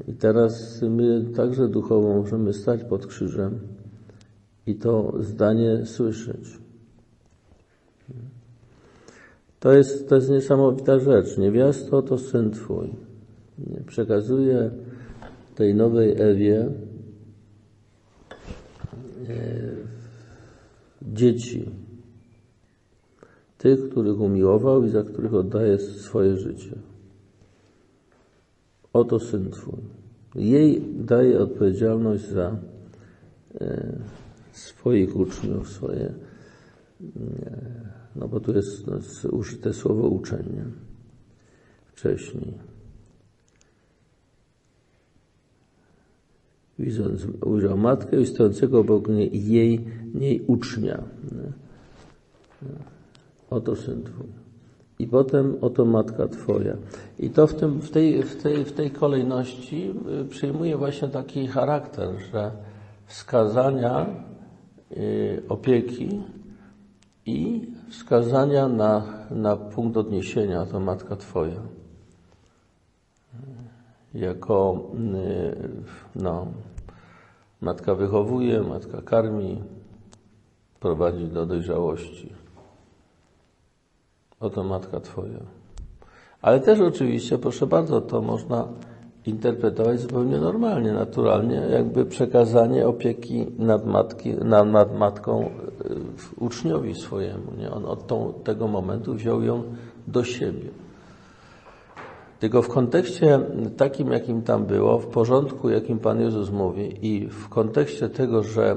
[0.07, 3.59] I teraz my także duchowo możemy stać pod krzyżem
[4.67, 6.59] i to zdanie słyszeć.
[9.59, 11.37] To jest, to jest niesamowita rzecz.
[11.37, 12.89] Niewiasto to syn Twój.
[13.87, 14.71] Przekazuje
[15.55, 16.69] tej nowej Ewie
[21.01, 21.71] dzieci,
[23.57, 26.75] tych, których umiłował i za których oddaje swoje życie.
[28.93, 29.79] Oto syn Twój.
[30.35, 32.57] Jej daje odpowiedzialność za
[33.61, 33.99] e,
[34.57, 36.13] swoich uczniów, swoje,
[38.15, 38.97] no bo tu jest no,
[39.31, 40.65] użyte słowo uczenie
[41.85, 42.53] wcześniej.
[46.79, 51.03] Widząc, ujrzał matkę i stojącego obok niej, jej, niej ucznia.
[53.49, 54.27] Oto syn Twój.
[54.99, 56.77] I potem oto matka Twoja.
[57.19, 61.47] I to w, tym, w, tej, w, tej, w tej kolejności y, przyjmuje właśnie taki
[61.47, 62.51] charakter, że
[63.05, 64.05] wskazania
[65.49, 66.21] opieki
[67.25, 71.61] i wskazania na, na punkt odniesienia to matka Twoja.
[74.13, 74.79] Jako
[75.15, 75.83] y,
[76.15, 76.47] no,
[77.61, 79.63] matka wychowuje, matka karmi,
[80.79, 82.33] prowadzi do dojrzałości.
[84.39, 85.39] Oto matka Twoja.
[86.41, 88.67] Ale też oczywiście, proszę bardzo, to można
[89.27, 95.49] interpretować zupełnie normalnie, naturalnie, jakby przekazanie opieki nad, matki, nad, nad matką e,
[96.39, 97.51] uczniowi swojemu.
[97.57, 97.71] Nie?
[97.71, 99.63] On od tą, tego momentu wziął ją
[100.07, 100.69] do siebie.
[102.39, 103.39] Tylko w kontekście
[103.77, 108.75] takim, jakim tam było, w porządku, jakim Pan Jezus mówi i w kontekście tego, że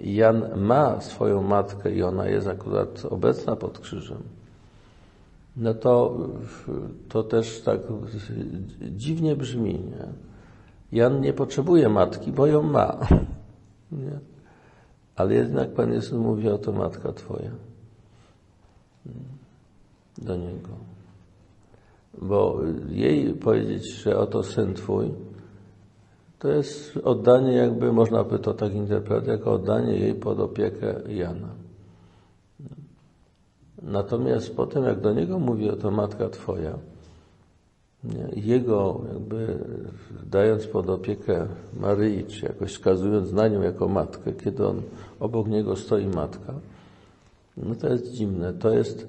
[0.00, 4.18] Jan ma swoją matkę i ona jest akurat obecna pod krzyżem,
[5.56, 6.18] no to,
[7.08, 7.80] to też tak
[8.80, 9.72] dziwnie brzmi.
[9.72, 10.08] Nie?
[10.92, 12.98] Jan nie potrzebuje matki, bo ją ma.
[13.92, 14.18] Nie?
[15.16, 17.50] Ale jednak Pan Jezus mówi, oto matka Twoja.
[20.18, 20.68] Do Niego.
[22.22, 25.10] Bo jej powiedzieć, że oto Syn Twój,
[26.38, 31.65] to jest oddanie jakby, można by to tak interpretować, jako oddanie jej pod opiekę Jana.
[33.82, 36.78] Natomiast potem, jak do niego mówi oto matka Twoja,
[38.36, 39.58] jego jakby
[40.26, 41.46] dając pod opiekę
[41.80, 44.82] Maryi, czy jakoś wskazując na nią jako matkę, kiedy on
[45.20, 46.54] obok niego stoi matka,
[47.56, 48.52] no to jest dziwne.
[48.52, 49.08] To jest,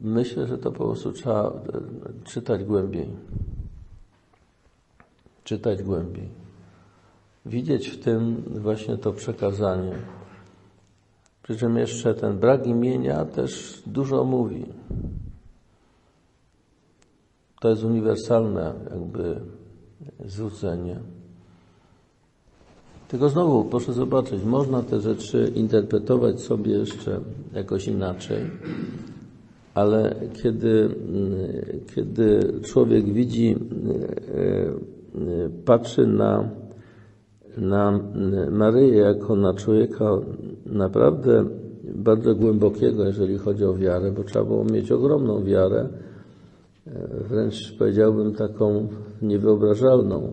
[0.00, 1.52] myślę, że to po prostu trzeba
[2.24, 3.08] czytać głębiej.
[5.44, 6.28] Czytać głębiej.
[7.46, 9.92] Widzieć w tym właśnie to przekazanie
[11.48, 14.66] przy czym jeszcze ten brak imienia też dużo mówi.
[17.60, 19.40] To jest uniwersalne jakby
[20.26, 20.96] zwrócenie.
[23.08, 27.20] Tylko znowu proszę zobaczyć, można te rzeczy interpretować sobie jeszcze
[27.54, 28.50] jakoś inaczej,
[29.74, 30.94] ale kiedy,
[31.94, 33.58] kiedy człowiek widzi, e,
[35.20, 36.48] e, patrzy na
[37.60, 38.00] na
[38.50, 40.04] Maryję jako na człowieka
[40.72, 41.44] naprawdę
[41.94, 45.88] bardzo głębokiego, jeżeli chodzi o wiarę, bo trzeba było mieć ogromną wiarę,
[46.86, 48.88] e, wręcz powiedziałbym taką
[49.22, 50.32] niewyobrażalną,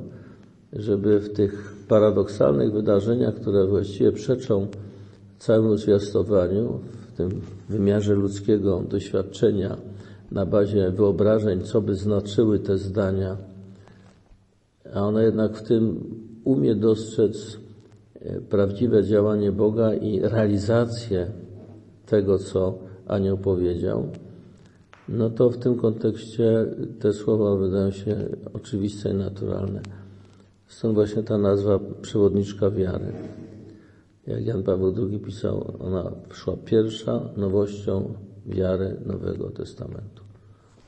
[0.74, 4.68] żeby w tych paradoksalnych wydarzeniach, które właściwie przeczą
[5.40, 6.80] całemu zwiastowaniu,
[7.14, 7.30] w tym
[7.70, 9.78] wymiarze ludzkiego doświadczenia,
[10.32, 13.38] na bazie wyobrażeń, co by znaczyły te zdania,
[14.94, 16.04] a one jednak w tym
[16.44, 17.65] umie dostrzec
[18.50, 21.28] prawdziwe działanie Boga i realizację
[22.06, 24.08] tego, co anioł powiedział,
[25.10, 26.66] no to w tym kontekście
[27.00, 28.16] te słowa wydają się
[28.54, 29.82] oczywiste i naturalne.
[30.68, 33.14] Stąd właśnie ta nazwa przewodniczka wiary.
[34.28, 38.14] Jak Jan Paweł II pisał, ona szła pierwsza nowością
[38.46, 40.24] wiary Nowego Testamentu.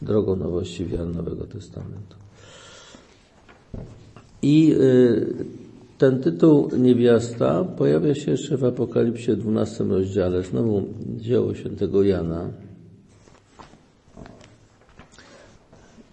[0.01, 2.15] Drogą nowości wiary Nowego Testamentu.
[4.41, 5.66] I y,
[5.97, 10.83] ten tytuł niewiasta pojawia się jeszcze w Apokalipsie 12 rozdziale, znowu
[11.17, 12.49] dzieło świętego Jana.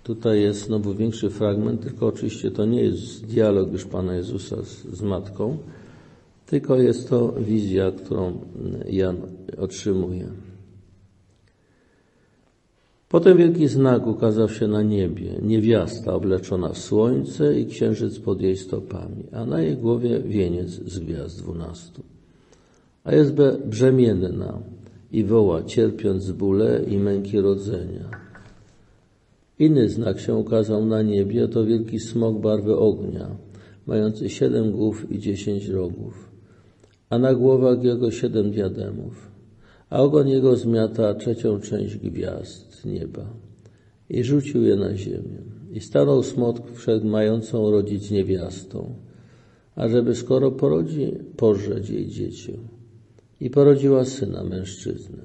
[0.05, 4.99] Tutaj jest znowu większy fragment, tylko oczywiście to nie jest dialog już Pana Jezusa z,
[4.99, 5.59] z Matką,
[6.47, 8.41] tylko jest to wizja, którą
[8.87, 9.17] Jan
[9.59, 10.27] otrzymuje.
[13.15, 18.57] Potem wielki znak ukazał się na niebie, niewiasta obleczona w słońce i księżyc pod jej
[18.57, 22.03] stopami, a na jej głowie wieniec z gwiazd dwunastu.
[23.05, 23.35] A jest
[23.67, 24.59] brzemienna
[25.13, 28.11] i woła, cierpiąc bóle i męki rodzenia.
[29.59, 33.31] Inny znak się ukazał na niebie, to wielki smok barwy ognia,
[33.87, 36.31] mający siedem głów i dziesięć rogów,
[37.11, 39.34] a na głowach jego siedem diademów
[39.95, 43.27] a ogon jego zmiata trzecią część gwiazd nieba
[44.11, 45.39] i rzucił je na ziemię.
[45.73, 48.95] I stanął smok przed mającą rodzić niewiastą,
[49.75, 52.53] ażeby skoro porodzi, pożreć jej dziecię.
[53.41, 55.23] i porodziła syna, mężczyznę,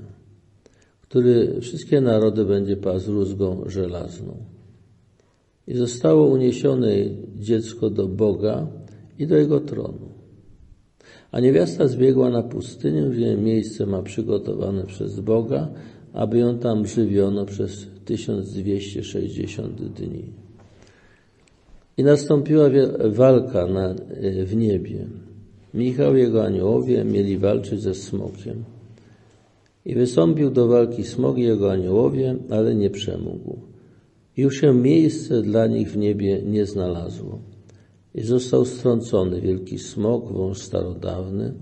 [1.01, 4.37] który wszystkie narody będzie pasł rózgą żelazną.
[5.67, 6.91] I zostało uniesione
[7.35, 8.67] dziecko do Boga
[9.19, 10.08] i do jego tronu.
[11.31, 15.67] A niewiasta zbiegła na pustynię, gdzie miejsce ma przygotowane przez Boga,
[16.13, 20.23] aby ją tam żywiono przez 1260 dni.
[21.97, 22.69] I nastąpiła
[23.05, 23.95] walka na,
[24.45, 25.07] w niebie.
[25.73, 28.63] Michał i jego aniołowie mieli walczyć ze smokiem.
[29.85, 33.57] I wystąpił do walki smok i jego aniołowie, ale nie przemógł.
[34.37, 37.39] Już się miejsce dla nich w niebie nie znalazło.
[38.15, 41.53] I został strącony wielki smok, wąż starodawny,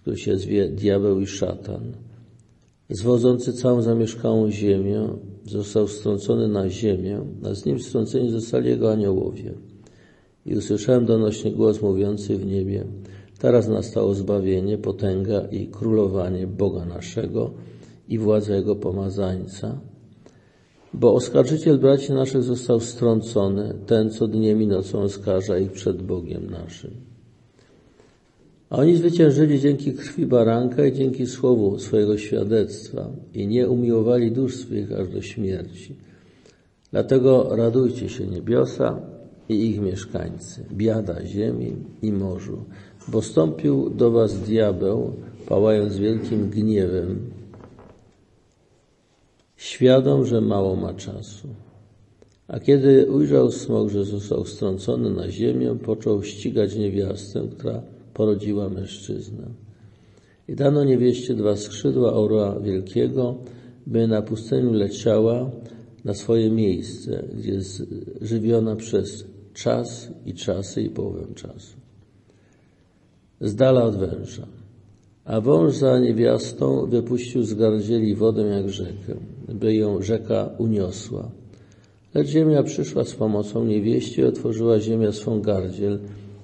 [0.00, 1.92] który się zwie diabeł i szatan.
[2.90, 5.08] Zwodzący całą zamieszkałą ziemię,
[5.44, 9.54] został strącony na ziemię, a z nim strąceni zostali jego aniołowie.
[10.46, 12.84] I usłyszałem donośnie głos mówiący w niebie,
[13.38, 17.50] teraz nastało zbawienie, potęga i królowanie Boga naszego
[18.08, 19.80] i władza Jego pomazańca,
[20.94, 26.50] bo oskarżyciel braci naszych został strącony, ten, co dniem i nocą oskarża ich przed Bogiem
[26.50, 26.90] naszym.
[28.70, 34.56] A oni zwyciężyli dzięki krwi baranka i dzięki słowu swojego świadectwa i nie umiłowali dusz
[34.56, 35.96] swych aż do śmierci.
[36.92, 39.00] Dlatego radujcie się niebiosa
[39.48, 42.64] i ich mieszkańcy, biada ziemi i morzu,
[43.08, 45.12] bo stąpił do was diabeł,
[45.48, 47.30] pałając wielkim gniewem,
[49.66, 51.48] świadom, że mało ma czasu.
[52.48, 57.82] A kiedy ujrzał smok, że został strącony na ziemię, począł ścigać niewiastę, która
[58.14, 59.46] porodziła mężczyznę.
[60.48, 63.34] I dano niewieście dwa skrzydła orła wielkiego,
[63.86, 65.50] by na pustyniu leciała
[66.04, 67.82] na swoje miejsce, gdzie jest
[68.20, 71.76] żywiona przez czas i czasy i połowę czasu.
[73.40, 74.46] Z dala od węża.
[75.24, 79.16] A wąż za niewiastą wypuścił z gardzieli wodę jak rzekę,
[79.48, 81.30] by ją rzeka uniosła.
[82.14, 85.98] Lecz ziemia przyszła z pomocą niewieści otworzyła ziemia swą gardziel,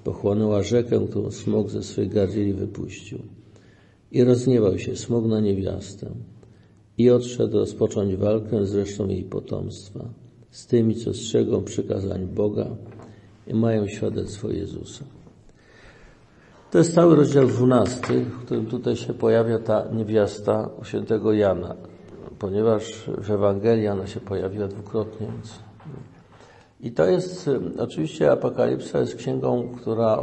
[0.04, 3.18] pochłonęła rzekę, którą smok ze swej gardzieli wypuścił.
[4.12, 6.10] I rozniewał się smok na niewiastę
[6.98, 10.04] i odszedł rozpocząć walkę z resztą jej potomstwa,
[10.50, 12.66] z tymi, co strzegą przykazań Boga
[13.46, 15.04] i mają świadectwo Jezusa.
[16.70, 21.76] To jest cały rozdział 12, w którym tutaj się pojawia ta niewiasta świętego Jana,
[22.42, 25.26] ponieważ w Ewangelii ona się pojawiła dwukrotnie.
[25.26, 25.58] Więc...
[26.80, 30.18] I to jest, oczywiście Apokalipsa jest księgą, która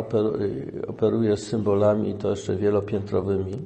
[0.88, 3.57] operuje symbolami, to jeszcze wielopiętrowymi,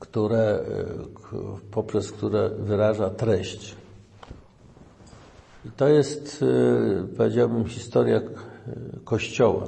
[0.00, 0.60] które,
[1.70, 3.76] poprzez które wyraża treść.
[5.64, 6.44] I to jest,
[7.16, 8.20] powiedziałbym, historia
[9.04, 9.66] Kościoła.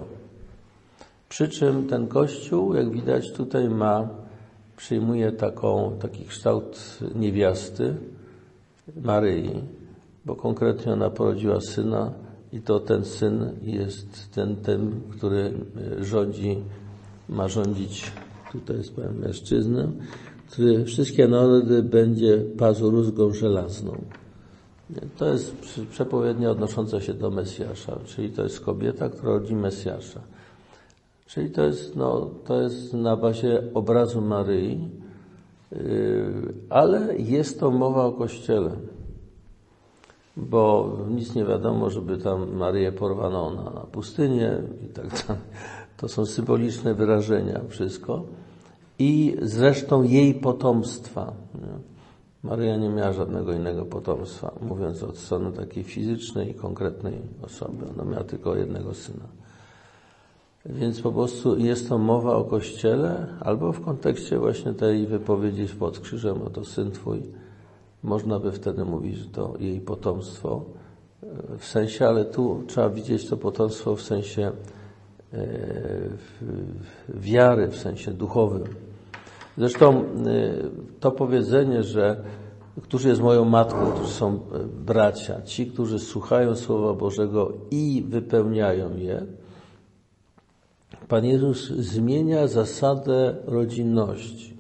[1.29, 4.24] Przy czym ten kościół, jak widać tutaj ma,
[4.77, 7.95] przyjmuje taką, taki kształt niewiasty
[9.03, 9.51] Maryi,
[10.25, 12.13] bo konkretnie ona porodziła syna
[12.53, 15.53] i to ten syn jest ten, ten, który
[16.01, 16.57] rządzi,
[17.29, 18.13] ma rządzić,
[18.53, 19.89] tutaj jest powiem mężczyznę,
[20.51, 24.05] który wszystkie narody będzie pazł rózgą żelazną.
[25.17, 25.55] To jest
[25.91, 30.21] przepowiednia odnosząca się do Mesjasza, czyli to jest kobieta, która rodzi Mesjasza.
[31.27, 34.91] Czyli to jest, no, to jest na bazie obrazu Maryi,
[35.73, 38.71] yy, ale jest to mowa o Kościele,
[40.37, 45.43] bo nic nie wiadomo, żeby tam Maryję porwano na, na pustynię i tak dalej.
[45.97, 48.25] To są symboliczne wyrażenia, wszystko.
[48.99, 51.33] I zresztą jej potomstwa.
[51.55, 51.95] Nie?
[52.43, 57.87] Maryja nie miała żadnego innego potomstwa, mówiąc od strony takiej fizycznej i konkretnej osoby.
[57.95, 59.25] Ona miała tylko jednego syna.
[60.67, 66.01] Więc po prostu jest to mowa o Kościele, albo w kontekście właśnie tej wypowiedzi pod
[66.01, 67.23] krzyżem, oto Syn Twój,
[68.03, 70.65] można by wtedy mówić, że to jej potomstwo,
[71.23, 74.53] e, w sensie, ale tu trzeba widzieć to potomstwo w sensie
[75.33, 75.47] e,
[77.09, 78.65] wiary, w sensie duchowym.
[79.59, 80.05] Zresztą e,
[81.01, 82.17] to powiedzenie, że
[82.83, 84.39] którzy jest moją matką, którzy są
[84.87, 89.27] bracia, ci, którzy słuchają Słowa Bożego i wypełniają je,
[91.15, 94.57] Pan Jezus zmienia zasadę rodzinności.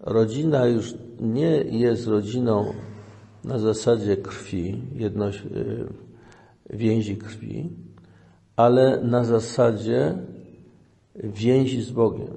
[0.00, 2.74] Rodzina już nie jest rodziną
[3.44, 5.86] na zasadzie krwi, jedność, y,
[6.70, 7.70] więzi krwi,
[8.56, 10.18] ale na zasadzie
[11.16, 12.34] więzi z Bogiem.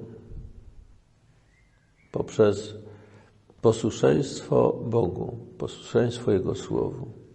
[2.12, 2.74] Poprzez
[3.60, 7.27] posłuszeństwo Bogu, posłuszeństwo Jego Słowu.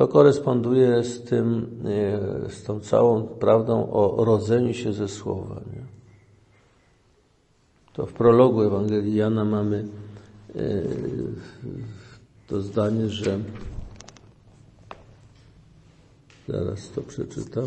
[0.00, 5.60] To koresponduje z tym, e, z tą całą prawdą o rodzeniu się ze Słowa.
[5.72, 5.82] Nie?
[7.92, 9.84] To w prologu Ewangelii Jana mamy
[12.48, 13.38] to zdanie, że
[16.48, 17.66] zaraz to przeczytam.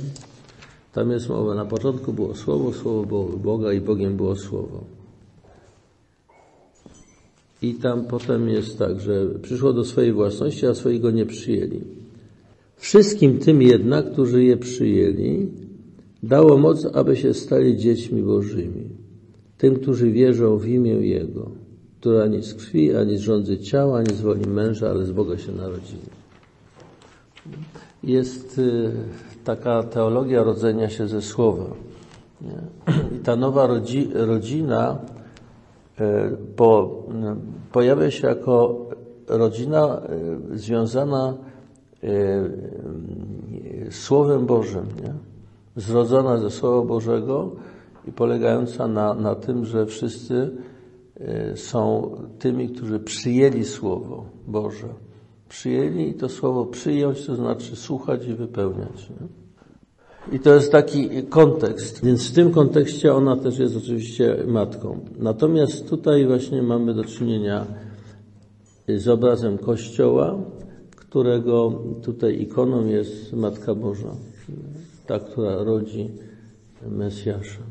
[0.93, 4.84] Tam jest mowa, na początku było Słowo, Słowo było Boga i Bogiem było Słowo.
[7.61, 12.02] I tam potem jest tak, że przyszło do swojej własności, a swojego nie przyjęli.
[12.84, 15.47] Wszystkim tym jednak, którzy je przyjęli,
[16.23, 18.89] dało moc, aby się stali dziećmi Bożymi.
[19.57, 21.51] Tym, którzy wierzą w imię Jego,
[21.99, 25.38] która ani z krwi, ani z rządzy ciała, ani z woli męża, ale z Boga
[25.38, 26.09] się narodzili.
[28.03, 28.91] Jest y,
[29.43, 31.65] taka teologia rodzenia się ze słowa.
[33.15, 34.97] I ta nowa rodzi, rodzina
[36.55, 37.03] po,
[37.71, 38.86] pojawia się jako
[39.27, 40.01] rodzina
[40.53, 41.52] związana
[43.89, 45.13] Słowem Bożym, nie?
[45.75, 47.51] zrodzona ze Słowa Bożego
[48.07, 50.51] i polegająca na, na tym, że wszyscy
[51.55, 54.87] są tymi, którzy przyjęli Słowo Boże.
[55.49, 59.09] Przyjęli i to Słowo przyjąć, to znaczy słuchać i wypełniać.
[59.09, 59.27] Nie?
[60.31, 64.99] I to jest taki kontekst, więc w tym kontekście ona też jest oczywiście matką.
[65.19, 67.65] Natomiast tutaj właśnie mamy do czynienia
[68.87, 70.35] z obrazem Kościoła,
[71.14, 74.16] którego tutaj ikoną jest Matka Boża,
[75.07, 76.09] ta, która rodzi
[76.88, 77.61] Mesjasza.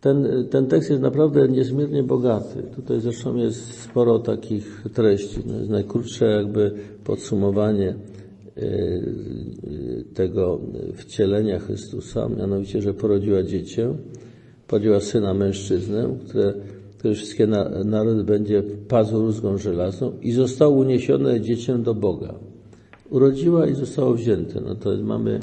[0.00, 2.62] Ten, ten tekst jest naprawdę niezmiernie bogaty.
[2.76, 5.40] Tutaj zresztą jest sporo takich treści.
[5.46, 6.72] No jest najkrótsze jakby
[7.04, 7.94] podsumowanie
[10.14, 10.60] tego
[10.94, 13.94] wcielenia Chrystusa, mianowicie, że porodziła dziecię,
[14.68, 16.54] porodziła syna mężczyznę, które,
[16.98, 22.34] który wszystkie na, naród będzie pazur rózgą żelazną i zostało uniesione dziecię do Boga.
[23.10, 24.60] Urodziła i zostało wzięte.
[24.60, 25.40] No to mamy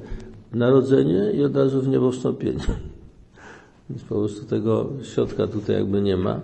[0.54, 2.60] narodzenie i od razu w niebo wstąpienie.
[3.90, 6.42] Więc po prostu tego środka tutaj jakby nie ma.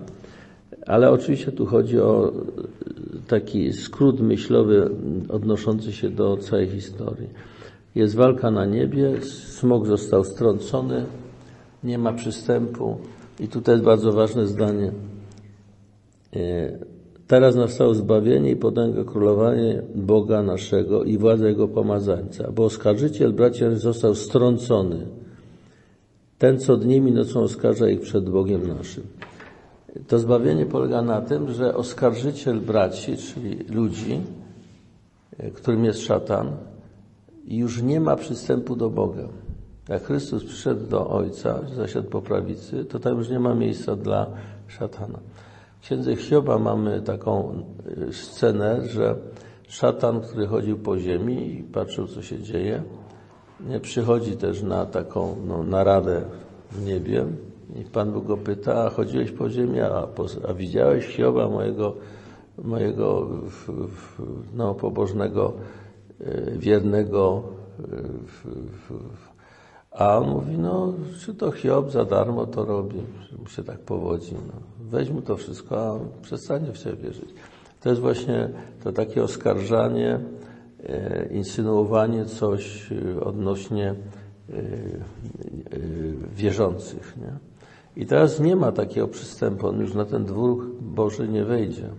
[0.85, 2.31] Ale oczywiście tu chodzi o
[3.27, 4.89] taki skrót myślowy
[5.29, 7.27] odnoszący się do całej historii.
[7.95, 11.05] Jest walka na niebie, smok został strącony,
[11.83, 12.97] nie ma przystępu
[13.39, 14.91] i tutaj jest bardzo ważne zdanie.
[16.35, 16.71] E,
[17.27, 23.75] teraz nastało zbawienie i potęga królowanie Boga naszego i władza Jego pomazańca, bo oskarżyciel bracia
[23.75, 25.07] został strącony.
[26.37, 29.03] Ten, co dniem i nocą oskarża ich przed Bogiem naszym.
[30.07, 34.21] To zbawienie polega na tym, że oskarżyciel braci, czyli ludzi,
[35.37, 36.51] e, którym jest szatan,
[37.47, 39.27] już nie ma przystępu do Boga.
[39.89, 44.27] Jak Chrystus przyszedł do Ojca, zasiadł po prawicy, to tam już nie ma miejsca dla
[44.67, 45.19] szatana.
[45.79, 47.63] W księdze Hioba mamy taką
[48.09, 49.15] e, scenę, że
[49.67, 52.83] szatan, który chodził po ziemi i patrzył, co się dzieje,
[53.67, 56.21] nie przychodzi też na taką no, naradę
[56.71, 57.25] w niebie,
[57.75, 60.07] i Pan Bóg go pyta, a chodziłeś po ziemi, a,
[60.47, 61.95] a widziałeś Hioba, mojego,
[62.63, 63.27] mojego
[64.53, 65.53] no, pobożnego,
[66.21, 67.43] e, wiernego.
[69.91, 72.97] A on mówi, no, czy to Hiob za darmo to robi,
[73.39, 74.33] mu się tak powodzi.
[74.33, 74.53] No.
[74.79, 77.29] Weź mu to wszystko, a przestanie w wierzyć.
[77.81, 78.49] To jest właśnie
[78.83, 80.19] to takie oskarżanie,
[80.83, 82.89] e, insynuowanie coś
[83.21, 83.95] odnośnie
[84.49, 84.53] e,
[86.35, 87.17] wierzących.
[87.17, 87.33] Nie?
[87.95, 91.89] I teraz nie ma takiego przystępu, on już na ten dwór Boży nie wejdzie.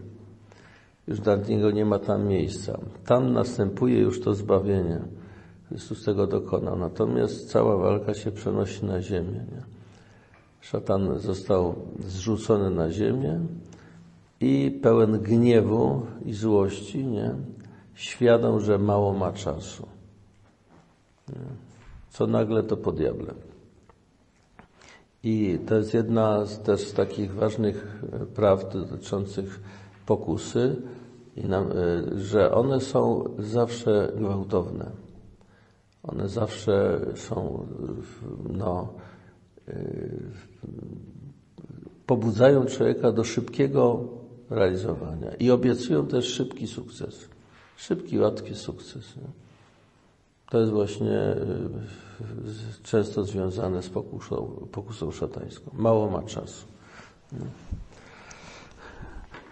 [1.09, 2.79] Już dla niego nie ma tam miejsca.
[3.07, 5.01] Tam następuje już to zbawienie.
[5.71, 6.79] Chrystus tego dokonał.
[6.79, 9.45] Natomiast cała walka się przenosi na ziemię.
[9.53, 9.63] Nie?
[10.61, 11.75] Szatan został
[12.07, 13.41] zrzucony na ziemię
[14.41, 17.35] i pełen gniewu i złości, nie?
[17.95, 19.87] świadom, że mało ma czasu.
[21.29, 21.35] Nie?
[22.11, 23.37] Co nagle to po diablem.
[25.23, 29.61] I to jest jedna z też z takich ważnych e, praw dotyczących
[30.07, 30.77] pokusy,
[31.39, 31.61] e,
[32.19, 35.10] że one są zawsze gwałtowne.
[36.13, 37.67] One zawsze są,
[38.49, 38.89] no,
[39.69, 39.75] e,
[42.07, 44.09] pobudzają człowieka do szybkiego
[44.51, 47.29] realizowania i obiecują też szybki sukces.
[47.77, 49.15] Szybki, łatwy sukces.
[50.51, 51.37] To jest właśnie
[52.83, 55.71] często związane z pokusą, pokusą szatańską.
[55.75, 56.67] Mało ma czasu.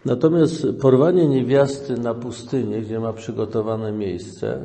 [0.05, 4.61] Natomiast porwanie niewiasty na pustynię, gdzie ma przygotowane miejsce,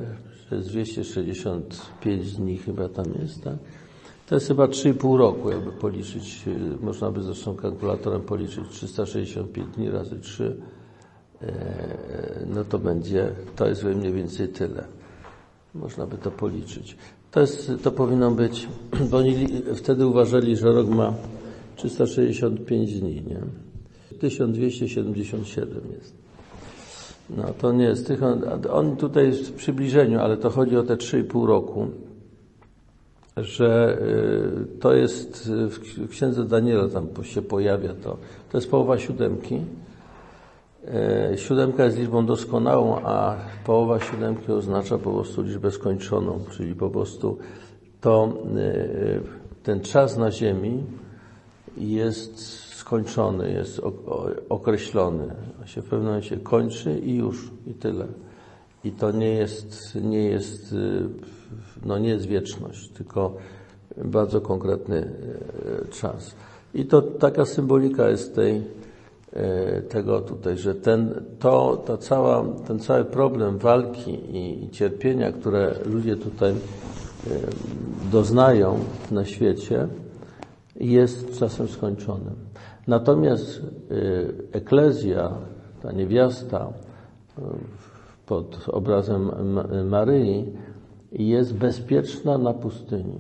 [0.53, 3.55] przez 265 dni chyba tam jest, tak?
[4.27, 6.45] To jest chyba 3,5 roku, jakby policzyć,
[6.81, 10.55] można by zresztą kalkulatorem policzyć 365 dni razy 3,
[11.41, 14.83] e, no to będzie, to jest mniej więcej tyle.
[15.75, 16.97] Można by to policzyć.
[17.31, 18.67] To, jest, to powinno być,
[19.11, 21.13] bo oni wtedy uważali, że rok ma
[21.75, 23.41] 365 dni, nie?
[24.19, 26.22] 1277 jest.
[27.29, 28.19] No to nie jest tych,
[28.71, 31.87] on tutaj jest w przybliżeniu, ale to chodzi o te 3,5 roku,
[33.37, 33.97] że
[34.75, 35.51] y, to jest
[35.97, 38.17] w księdze Daniela tam się pojawia to.
[38.51, 39.61] To jest połowa siódemki.
[41.33, 46.89] Y, siódemka jest liczbą doskonałą, a połowa siódemki oznacza po prostu liczbę skończoną, czyli po
[46.89, 47.37] prostu
[48.01, 49.21] to y,
[49.63, 50.83] ten czas na ziemi
[51.77, 53.81] jest skończony, jest
[54.49, 55.35] określony.
[55.65, 58.07] się w pewnym momencie kończy i już, i tyle.
[58.83, 60.75] I to nie jest, nie jest,
[61.85, 63.35] no nie jest wieczność, tylko
[63.97, 66.35] bardzo konkretny e, czas.
[66.73, 68.61] I to taka symbolika jest tej,
[69.33, 75.31] e, tego tutaj, że ten, to, ta cała, ten cały problem walki i, i cierpienia,
[75.31, 76.53] które ludzie tutaj
[78.11, 78.79] doznają
[79.11, 79.87] na świecie,
[80.75, 82.35] jest czasem skończonym.
[82.87, 83.61] Natomiast
[83.91, 85.31] y, eklezja,
[85.81, 87.41] ta niewiasta y,
[88.25, 89.31] pod obrazem
[89.89, 90.45] Maryi
[91.11, 93.19] jest bezpieczna na pustyni.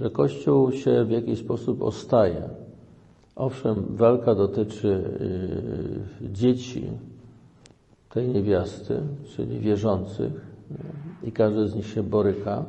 [0.00, 2.48] Że Kościół się w jakiś sposób ostaje.
[3.36, 4.88] Owszem, walka dotyczy
[6.22, 6.90] y, dzieci
[8.10, 9.00] tej niewiasty,
[9.36, 10.48] czyli wierzących,
[11.22, 12.64] i każdy z nich się boryka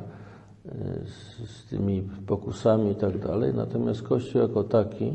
[1.06, 3.54] z, z tymi pokusami i tak dalej.
[3.54, 5.12] Natomiast Kościół jako taki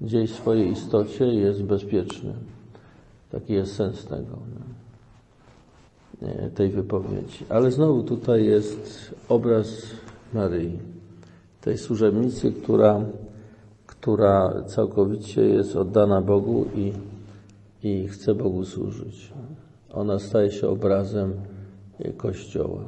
[0.00, 2.32] gdzieś w swojej istocie jest bezpieczny.
[3.30, 4.38] Taki jest sens tego,
[6.54, 7.44] tej wypowiedzi.
[7.48, 9.82] Ale znowu tutaj jest obraz
[10.34, 10.78] Maryi,
[11.60, 13.04] tej służebnicy, która,
[13.86, 16.92] która całkowicie jest oddana Bogu i,
[17.82, 19.32] i chce Bogu służyć.
[19.92, 21.32] Ona staje się obrazem
[22.16, 22.84] Kościoła.